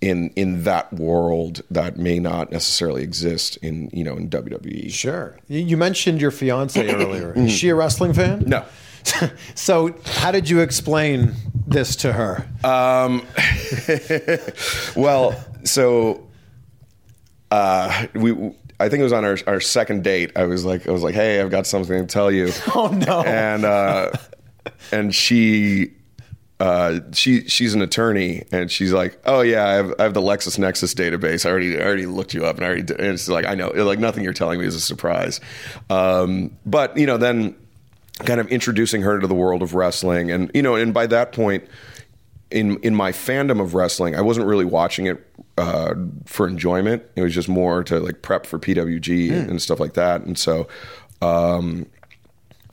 [0.00, 4.92] in in that world that may not necessarily exist in you know in WWE.
[4.92, 5.36] Sure.
[5.48, 7.32] You- You mentioned your fiance earlier.
[7.34, 8.44] Is she a wrestling fan?
[8.46, 8.64] No.
[9.56, 11.32] so, how did you explain
[11.66, 12.46] this to her?
[12.62, 13.26] Um,
[14.96, 15.34] well,
[15.64, 16.27] so
[17.50, 18.54] uh, we.
[18.80, 20.30] I think it was on our, our second date.
[20.36, 22.52] I was like, I was like, hey, I've got something to tell you.
[22.74, 23.22] Oh no!
[23.22, 24.12] And uh,
[24.92, 25.92] and she
[26.60, 30.20] uh, she she's an attorney, and she's like, "Oh yeah, I have, I have the
[30.20, 31.46] LexisNexis database.
[31.46, 33.00] I already I already looked you up, and I already." Did.
[33.00, 35.40] And it's like I know, like nothing you're telling me is a surprise.
[35.88, 37.54] Um, but you know, then
[38.24, 41.30] kind of introducing her to the world of wrestling, and you know, and by that
[41.32, 41.64] point,
[42.50, 45.24] in in my fandom of wrestling, I wasn't really watching it
[45.58, 45.94] uh,
[46.26, 47.02] for enjoyment.
[47.16, 49.50] It was just more to like prep for PWG Hmm.
[49.50, 50.68] and stuff like that, and so.
[51.20, 51.86] Um,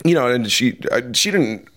[0.03, 0.79] you know, and she
[1.13, 1.67] she didn't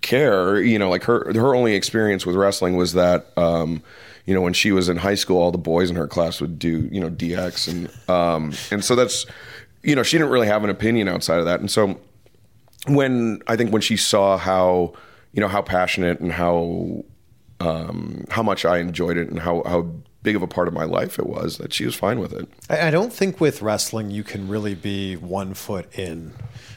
[0.00, 0.60] care.
[0.60, 3.82] You know, like her her only experience with wrestling was that um,
[4.26, 6.58] you know when she was in high school, all the boys in her class would
[6.58, 9.24] do you know DX and um, and so that's
[9.84, 12.00] you know she didn't really have an opinion outside of that, and so
[12.88, 14.94] when I think when she saw how
[15.32, 17.04] you know how passionate and how
[17.60, 19.86] um, how much I enjoyed it and how how
[20.22, 22.48] big of a part of my life it was that she was fine with it.
[22.68, 26.32] I, I don't think with wrestling you can really be one foot in.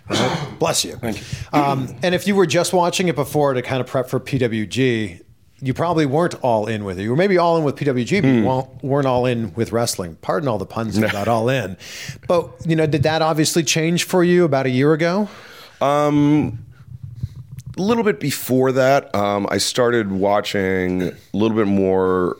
[0.59, 0.95] Bless you.
[0.97, 1.23] Thank you.
[1.59, 5.21] Um, and if you were just watching it before to kind of prep for PWG,
[5.61, 7.03] you probably weren't all in with it.
[7.03, 8.35] You were maybe all in with PWG, but Hmm.
[8.39, 10.17] you wa- weren't all in with wrestling.
[10.21, 11.77] Pardon all the puns about all in.
[12.27, 15.29] But, you know, did that obviously change for you about a year ago?
[15.79, 16.65] Um,
[17.77, 22.37] a little bit before that, um, I started watching a little bit more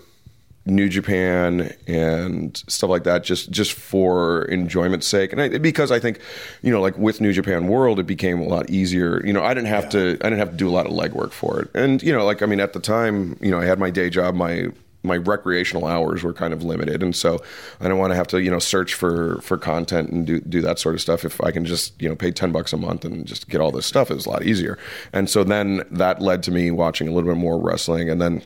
[0.66, 6.00] New Japan and stuff like that, just just for enjoyment's sake, and I, because I
[6.00, 6.20] think,
[6.62, 9.26] you know, like with New Japan World, it became a lot easier.
[9.26, 11.34] You know, I didn't have to I didn't have to do a lot of legwork
[11.34, 13.78] for it, and you know, like I mean, at the time, you know, I had
[13.78, 14.70] my day job, my
[15.04, 17.40] my recreational hours were kind of limited, and so
[17.82, 20.62] I don't want to have to you know search for for content and do do
[20.62, 21.26] that sort of stuff.
[21.26, 23.72] If I can just you know pay ten bucks a month and just get all
[23.72, 24.80] this stuff, it was a lot easier.
[25.12, 28.44] And so then that led to me watching a little bit more wrestling, and then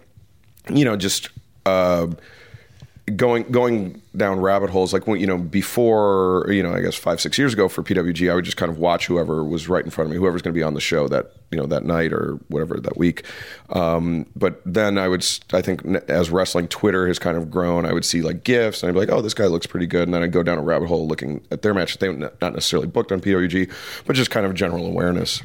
[0.74, 1.30] you know just.
[1.68, 2.07] Uh,
[3.15, 7.22] going going down rabbit holes like when you know before you know I guess five
[7.22, 9.89] six years ago for PWG I would just kind of watch whoever was right in
[9.89, 12.11] front of me whoever's going to be on the show that you know that night
[12.11, 13.24] or whatever that week.
[13.70, 17.93] Um, but then I would I think as wrestling Twitter has kind of grown I
[17.93, 20.03] would see like gifs and I'd be like oh this guy looks pretty good.
[20.03, 22.88] And then I'd go down a rabbit hole looking at their match they not necessarily
[22.88, 23.72] booked on PWG
[24.05, 25.41] but just kind of general awareness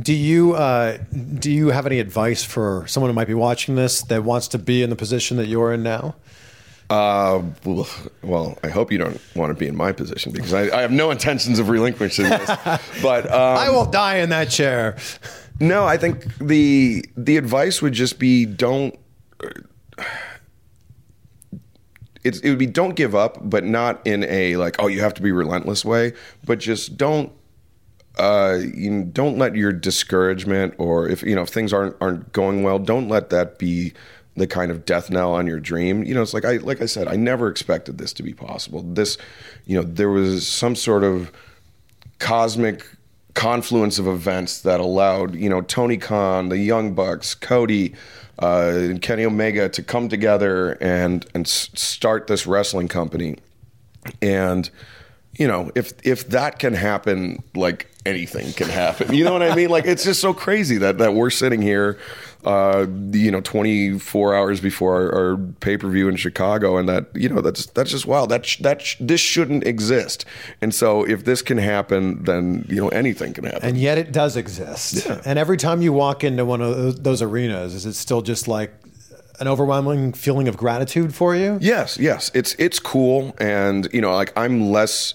[0.00, 4.02] Do you uh, do you have any advice for someone who might be watching this
[4.04, 6.14] that wants to be in the position that you're in now?
[6.88, 7.42] Uh,
[8.22, 10.90] well, I hope you don't want to be in my position because I, I have
[10.90, 12.50] no intentions of relinquishing this.
[13.02, 14.96] But um, I will die in that chair.
[15.60, 18.98] No, I think the the advice would just be don't.
[22.24, 25.14] It's, it would be don't give up, but not in a like oh you have
[25.14, 26.12] to be relentless way,
[26.44, 27.32] but just don't
[28.18, 32.62] uh, you don't let your discouragement or if you know if things aren't aren't going
[32.62, 33.92] well, don't let that be
[34.36, 36.04] the kind of death knell on your dream.
[36.04, 38.82] You know, it's like I like I said, I never expected this to be possible.
[38.82, 39.18] This,
[39.66, 41.32] you know, there was some sort of
[42.18, 42.84] cosmic
[43.34, 47.94] confluence of events that allowed you know Tony Khan, the Young Bucks, Cody,
[48.38, 53.36] uh, and Kenny Omega to come together and and s- start this wrestling company.
[54.20, 54.68] And
[55.38, 59.14] you know, if if that can happen, like anything can happen.
[59.14, 59.70] You know what I mean?
[59.70, 61.98] Like it's just so crazy that that we're sitting here,
[62.44, 67.06] uh, you know, 24 hours before our, our pay per view in Chicago, and that
[67.14, 68.30] you know that's that's just wild.
[68.30, 70.24] That sh- that sh- this shouldn't exist.
[70.60, 73.62] And so if this can happen, then you know anything can happen.
[73.62, 75.06] And yet it does exist.
[75.24, 78.48] And every time you walk into one of those, those arenas, is it still just
[78.48, 78.72] like
[79.40, 81.58] an overwhelming feeling of gratitude for you?
[81.60, 85.14] Yes, yes, it's it's cool, and you know, like I'm less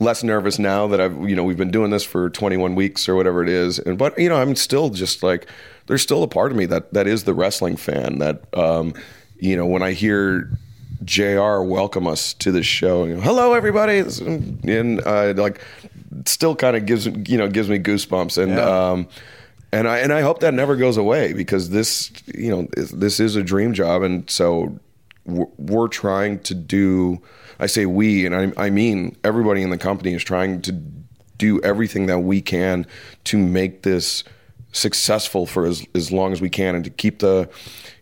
[0.00, 3.14] less nervous now that I've you know we've been doing this for 21 weeks or
[3.14, 5.46] whatever it is, and but you know I'm still just like
[5.86, 8.94] there's still a part of me that that is the wrestling fan that um,
[9.38, 10.50] you know when I hear
[11.04, 11.60] Jr.
[11.60, 15.60] welcome us to this show, you know, hello everybody, and uh, like
[16.26, 18.58] still kind of gives you know gives me goosebumps and.
[18.58, 19.08] Um,
[19.70, 23.36] and I and I hope that never goes away because this you know this is
[23.36, 24.78] a dream job, and so
[25.28, 27.20] we're, trying to do.
[27.60, 31.60] I say we, and I, I mean everybody in the company is trying to do
[31.62, 32.86] everything that we can
[33.24, 34.24] to make this
[34.72, 37.48] successful for as as long as we can, and to keep the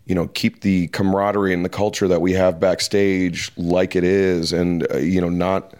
[0.07, 4.53] you know keep the camaraderie and the culture that we have backstage like it is,
[4.53, 5.75] and uh, you know not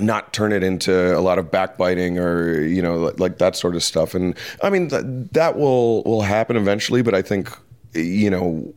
[0.00, 3.76] not turn it into a lot of backbiting or you know like, like that sort
[3.76, 7.48] of stuff and i mean th- that will will happen eventually but i think
[7.94, 8.74] you know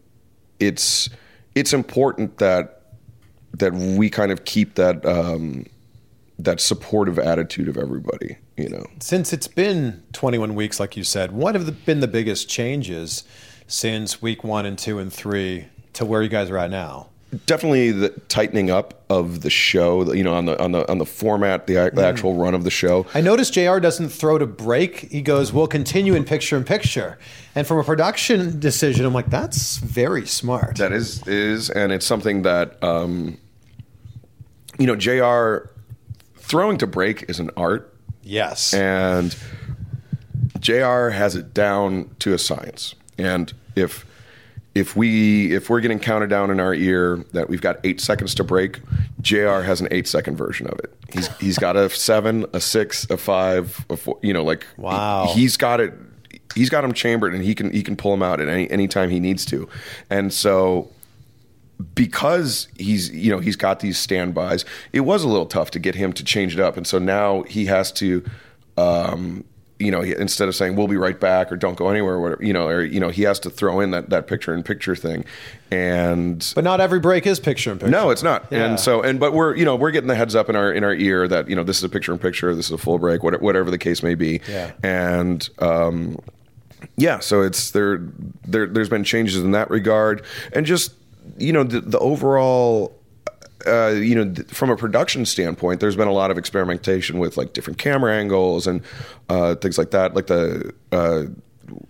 [0.60, 1.10] it's
[1.60, 2.82] it's important that
[3.54, 5.66] that we kind of keep that um
[6.40, 11.32] that supportive attitude of everybody you know Since it's been 21 weeks, like you said,
[11.32, 13.24] what have been the biggest changes
[13.68, 17.10] since week one and two and three to where you guys are at now?
[17.46, 21.06] Definitely the tightening up of the show you know on the on the on the
[21.06, 25.12] format the, the actual run of the show I noticed JR doesn't throw to break.
[25.12, 27.18] He goes, we'll continue in picture in picture.
[27.56, 30.78] And from a production decision, I'm like, that's very smart.
[30.78, 33.38] That is is, and it's something that um,
[34.78, 35.70] you know, Jr.
[36.36, 38.74] Throwing to break is an art, yes.
[38.74, 39.36] and
[40.60, 41.10] Jr.
[41.10, 42.96] has it down to a science.
[43.18, 44.06] And if
[44.78, 48.36] if we if we're getting counted down in our ear that we've got eight seconds
[48.36, 48.80] to break,
[49.22, 49.62] Jr.
[49.62, 50.94] has an eight second version of it.
[51.12, 54.20] He's he's got a seven, a six, a five, a four.
[54.22, 55.32] You know, like Wow.
[55.34, 55.94] he, he's got it.
[56.56, 58.88] He's got them chambered, and he can he can pull him out at any any
[58.88, 59.68] time he needs to.
[60.10, 60.90] And so
[61.94, 65.94] because he's you know he's got these standbys it was a little tough to get
[65.94, 68.26] him to change it up and so now he has to
[68.78, 69.44] um
[69.80, 72.44] you know instead of saying we'll be right back or don't go anywhere or whatever
[72.44, 74.96] you know or you know he has to throw in that that picture in picture
[74.96, 75.24] thing
[75.72, 77.92] and but not every break is picture in picture.
[77.92, 78.48] no, it's not.
[78.50, 78.66] Yeah.
[78.66, 80.84] And so, and but we're you know we're getting the heads up in our in
[80.84, 82.98] our ear that you know this is a picture in picture, this is a full
[82.98, 84.40] break, whatever, whatever the case may be.
[84.48, 84.72] Yeah.
[84.82, 86.20] And um,
[86.96, 88.02] yeah, so it's there.
[88.48, 90.24] There there's been changes in that regard,
[90.54, 90.94] and just
[91.38, 92.97] you know the, the overall.
[93.68, 97.38] Uh, you know, th- from a production standpoint, there's been a lot of experimentation with
[97.38, 98.82] like different camera angles and
[99.30, 100.16] uh, things like that.
[100.16, 101.24] Like the uh,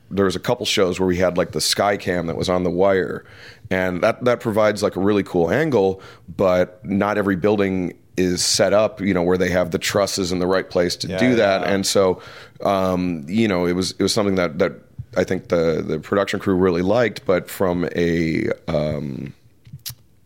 [0.09, 2.63] there was a couple shows where we had like the sky cam that was on
[2.63, 3.23] the wire,
[3.69, 6.01] and that that provides like a really cool angle.
[6.36, 10.39] But not every building is set up, you know, where they have the trusses in
[10.39, 11.61] the right place to Yeah, do that.
[11.61, 11.71] yeah.
[11.71, 12.19] And so,
[12.63, 14.73] um, you know, it was it was something that that
[15.15, 17.25] I think the the production crew really liked.
[17.25, 19.34] But from a um,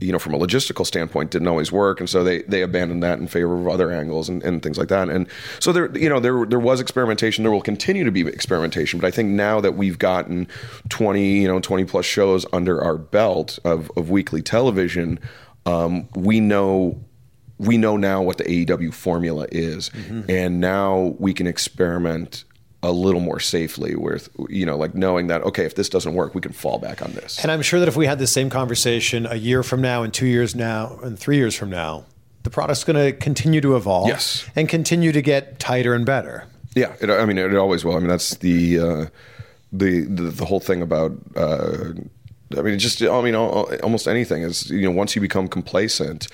[0.02, 3.20] you know, from a logistical standpoint, didn't always work, and so they they abandoned that
[3.20, 5.10] in favor of other angles and, and things like that.
[5.10, 5.28] And
[5.60, 7.44] so there, you know, there there was experimentation.
[7.44, 10.48] There will continue to be experimentation, but I think now that we've gotten
[10.90, 15.20] twenty, you know, twenty plus shows under our belt of of weekly television,
[15.66, 17.00] um, we know
[17.60, 19.92] we know now what the AEW formula is,
[20.28, 22.44] and now we can experiment
[22.84, 26.34] a little more safely with you know like knowing that okay if this doesn't work
[26.34, 28.50] we can fall back on this And I'm sure that if we had the same
[28.50, 32.06] conversation a year from now, and two years now, and three years from now,
[32.44, 34.08] the product's going to continue to evolve.
[34.08, 34.46] Yes.
[34.56, 36.46] And continue to get tighter and better.
[36.76, 37.96] Yeah, it, I mean, it always will.
[37.96, 39.06] I mean, that's the uh,
[39.72, 41.12] the, the the whole thing about.
[41.36, 41.94] Uh,
[42.58, 46.28] I mean, just I mean, almost anything is you know once you become complacent,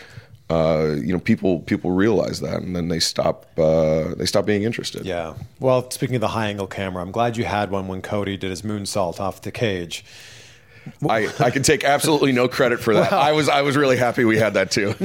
[0.49, 4.63] uh, you know people people realize that and then they stop uh, they stop being
[4.63, 5.05] interested.
[5.05, 5.33] Yeah.
[5.59, 8.49] Well, speaking of the high angle camera, I'm glad you had one when Cody did
[8.49, 10.05] his moonsault off the cage.
[11.07, 13.11] I, I can take absolutely no credit for that.
[13.29, 14.95] I was I was really happy we had that too.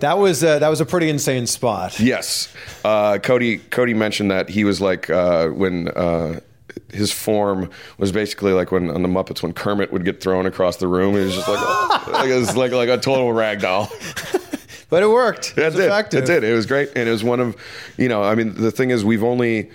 [0.00, 1.98] That was uh, that was a pretty insane spot.
[1.98, 2.52] Yes,
[2.84, 3.58] uh, Cody.
[3.58, 6.40] Cody mentioned that he was like uh, when uh,
[6.92, 10.76] his form was basically like when on the Muppets when Kermit would get thrown across
[10.76, 11.14] the room.
[11.14, 13.90] He was just like, oh, like it was like like a total rag doll.
[14.90, 15.54] But it worked.
[15.56, 16.24] Yeah, it it effective.
[16.24, 16.44] It did.
[16.44, 17.56] It was great, and it was one of,
[17.98, 19.70] you know, I mean, the thing is, we've only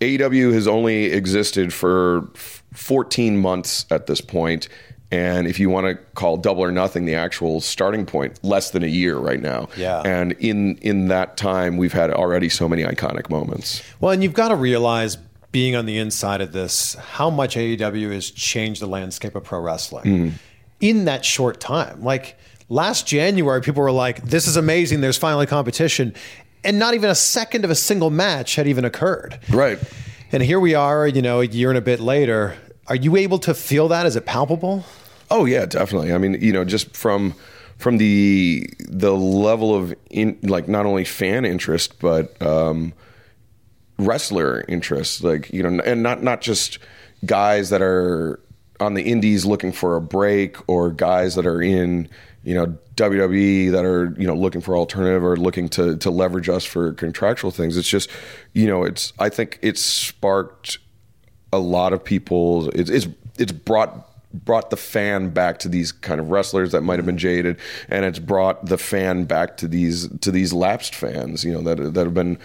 [0.00, 2.28] AEW has only existed for
[2.72, 4.68] 14 months at this point,
[5.12, 8.82] and if you want to call Double or Nothing the actual starting point, less than
[8.82, 9.68] a year right now.
[9.76, 10.02] Yeah.
[10.02, 13.82] And in in that time, we've had already so many iconic moments.
[14.00, 15.16] Well, and you've got to realize,
[15.52, 19.60] being on the inside of this, how much AEW has changed the landscape of pro
[19.60, 20.32] wrestling Mm.
[20.80, 22.02] in that short time.
[22.02, 22.36] Like
[22.68, 25.00] last January, people were like, "This is amazing.
[25.00, 26.14] There's finally competition,"
[26.62, 29.38] and not even a second of a single match had even occurred.
[29.50, 29.78] Right.
[30.32, 32.54] And here we are, you know, a year and a bit later.
[32.86, 34.06] Are you able to feel that?
[34.06, 34.84] Is it palpable?
[35.30, 36.12] Oh yeah, definitely.
[36.12, 37.34] I mean, you know, just from
[37.78, 42.92] from the the level of in, like not only fan interest but um,
[44.06, 46.78] wrestler interest, like you know, and not not just
[47.24, 48.40] guys that are
[48.78, 52.08] on the indies looking for a break or guys that are in
[52.42, 56.48] you know WWE that are you know looking for alternative or looking to to leverage
[56.48, 57.76] us for contractual things.
[57.76, 58.10] It's just
[58.52, 60.78] you know, it's I think it's sparked
[61.52, 66.20] a lot of people it's it's it's brought brought the fan back to these kind
[66.20, 70.06] of wrestlers that might have been jaded and it's brought the fan back to these
[70.18, 72.38] to these lapsed fans you know that that have been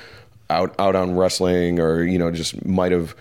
[0.49, 3.15] out out on wrestling or you know just might have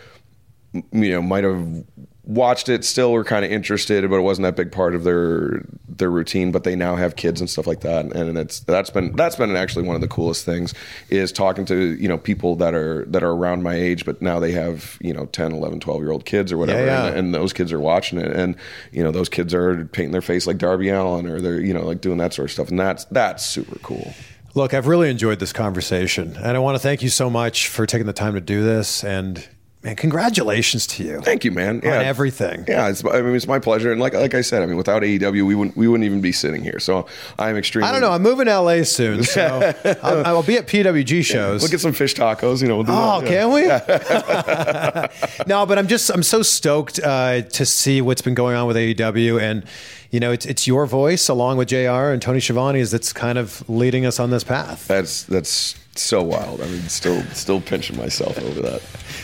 [0.73, 1.85] you know might have
[2.25, 5.63] watched it still were kind of interested but it wasn't that big part of their
[5.99, 8.05] their routine but they now have kids and stuff like that.
[8.07, 10.75] And it's that's been that's been actually one of the coolest things
[11.11, 14.41] is talking to you know people that are that are around my age but now
[14.41, 17.07] they have you know 10 11 12 year old kids or whatever Yeah, yeah.
[17.09, 18.33] And, and those kids are watching it.
[18.33, 18.57] And
[18.93, 21.85] you know those kids are painting their face like Darby Allin or they're you know
[21.85, 22.69] like doing that sort of stuff.
[22.69, 24.15] And that's that's super cool
[24.57, 27.87] Look, I've really enjoyed this conversation, and I want to thank you so much for
[27.87, 29.03] taking the time to do this.
[29.03, 29.45] And
[29.85, 31.21] man, congratulations to you.
[31.21, 31.77] Thank you, man.
[31.77, 32.65] On everything.
[32.67, 33.93] Yeah, it's, I mean, it's my pleasure.
[33.93, 36.33] And like like I said, I mean, without AEW, we wouldn't we wouldn't even be
[36.33, 36.81] sitting here.
[36.81, 37.07] So
[37.39, 37.89] I'm extremely.
[37.89, 38.11] I don't know.
[38.11, 39.73] I'm moving to LA soon, so
[40.03, 41.61] I'll, I'll be at PWG shows.
[41.63, 42.63] We'll get some fish tacos.
[42.63, 42.77] You know.
[42.77, 43.81] We'll do Oh, that, yeah.
[43.81, 45.45] can we?
[45.47, 48.77] no, but I'm just I'm so stoked uh, to see what's been going on with
[48.77, 49.65] AEW, and
[50.11, 52.11] you know, it's it's your voice along with Jr.
[52.13, 54.87] and Tony Schiavone's that's kind of leading us on this path.
[54.89, 56.61] That's that's so wild.
[56.61, 58.81] I mean, still still pinching myself over that.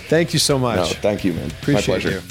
[0.08, 0.76] Thank you so much.
[0.76, 1.50] No, thank you, man.
[1.50, 2.10] Appreciate my pleasure.
[2.10, 2.22] you.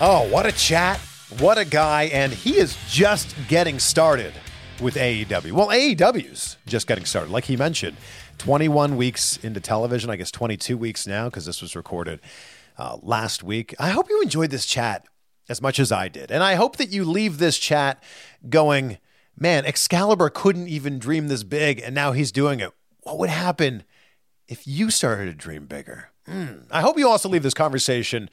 [0.00, 0.98] Oh, what a chat.
[1.38, 2.04] What a guy.
[2.04, 4.34] And he is just getting started
[4.80, 5.52] with AEW.
[5.52, 7.96] Well, AEW's just getting started, like he mentioned.
[8.38, 12.20] 21 weeks into television, I guess 22 weeks now, because this was recorded
[12.76, 13.74] uh, last week.
[13.78, 15.06] I hope you enjoyed this chat
[15.48, 16.30] as much as I did.
[16.30, 18.02] And I hope that you leave this chat
[18.48, 18.98] going,
[19.38, 22.72] man, Excalibur couldn't even dream this big, and now he's doing it.
[23.00, 23.84] What would happen
[24.48, 26.10] if you started to dream bigger?
[26.26, 26.62] Hmm.
[26.70, 28.28] I hope you also leave this conversation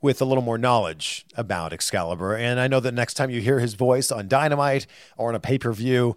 [0.00, 2.34] with a little more knowledge about Excalibur.
[2.34, 4.86] And I know that next time you hear his voice on Dynamite
[5.16, 6.16] or on a pay per view,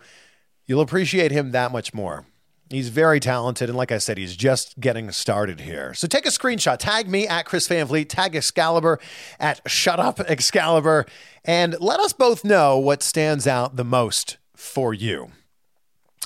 [0.65, 2.25] you'll appreciate him that much more.
[2.70, 5.93] He's very talented, and like I said, he's just getting started here.
[5.93, 8.99] So take a screenshot, tag me at Chris Van Vliet, tag Excalibur
[9.39, 11.05] at Shut Up Excalibur,
[11.43, 15.32] and let us both know what stands out the most for you.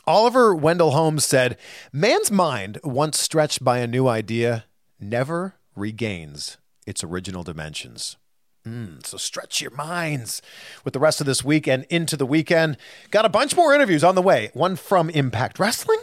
[0.07, 1.57] Oliver Wendell Holmes said,
[1.91, 4.63] Man's mind, once stretched by a new idea,
[4.99, 8.17] never regains its original dimensions.
[8.65, 10.41] Mm, so stretch your minds
[10.83, 12.77] with the rest of this week and into the weekend.
[13.11, 14.51] Got a bunch more interviews on the way.
[14.53, 15.99] One from Impact Wrestling,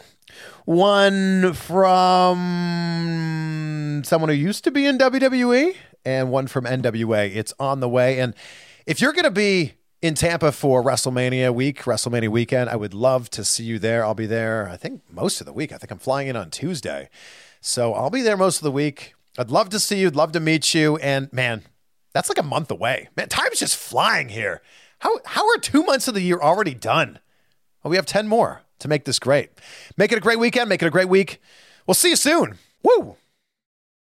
[0.64, 2.36] one from
[4.04, 5.74] someone who used to be in WWE,
[6.06, 7.34] and one from NWA.
[7.34, 8.20] It's on the way.
[8.20, 8.34] And
[8.86, 13.28] If you're going to be in Tampa for WrestleMania week, WrestleMania weekend, I would love
[13.30, 14.04] to see you there.
[14.04, 15.72] I'll be there, I think, most of the week.
[15.72, 17.08] I think I'm flying in on Tuesday.
[17.60, 19.14] So I'll be there most of the week.
[19.36, 20.96] I'd love to see you, I'd love to meet you.
[20.98, 21.62] And man,
[22.14, 23.08] that's like a month away.
[23.16, 24.62] Man, time's just flying here.
[25.00, 27.18] How, how are two months of the year already done?
[27.82, 29.50] Well, we have 10 more to make this great.
[29.96, 30.68] Make it a great weekend.
[30.68, 31.40] Make it a great week.
[31.86, 32.58] We'll see you soon.
[32.82, 33.16] Woo!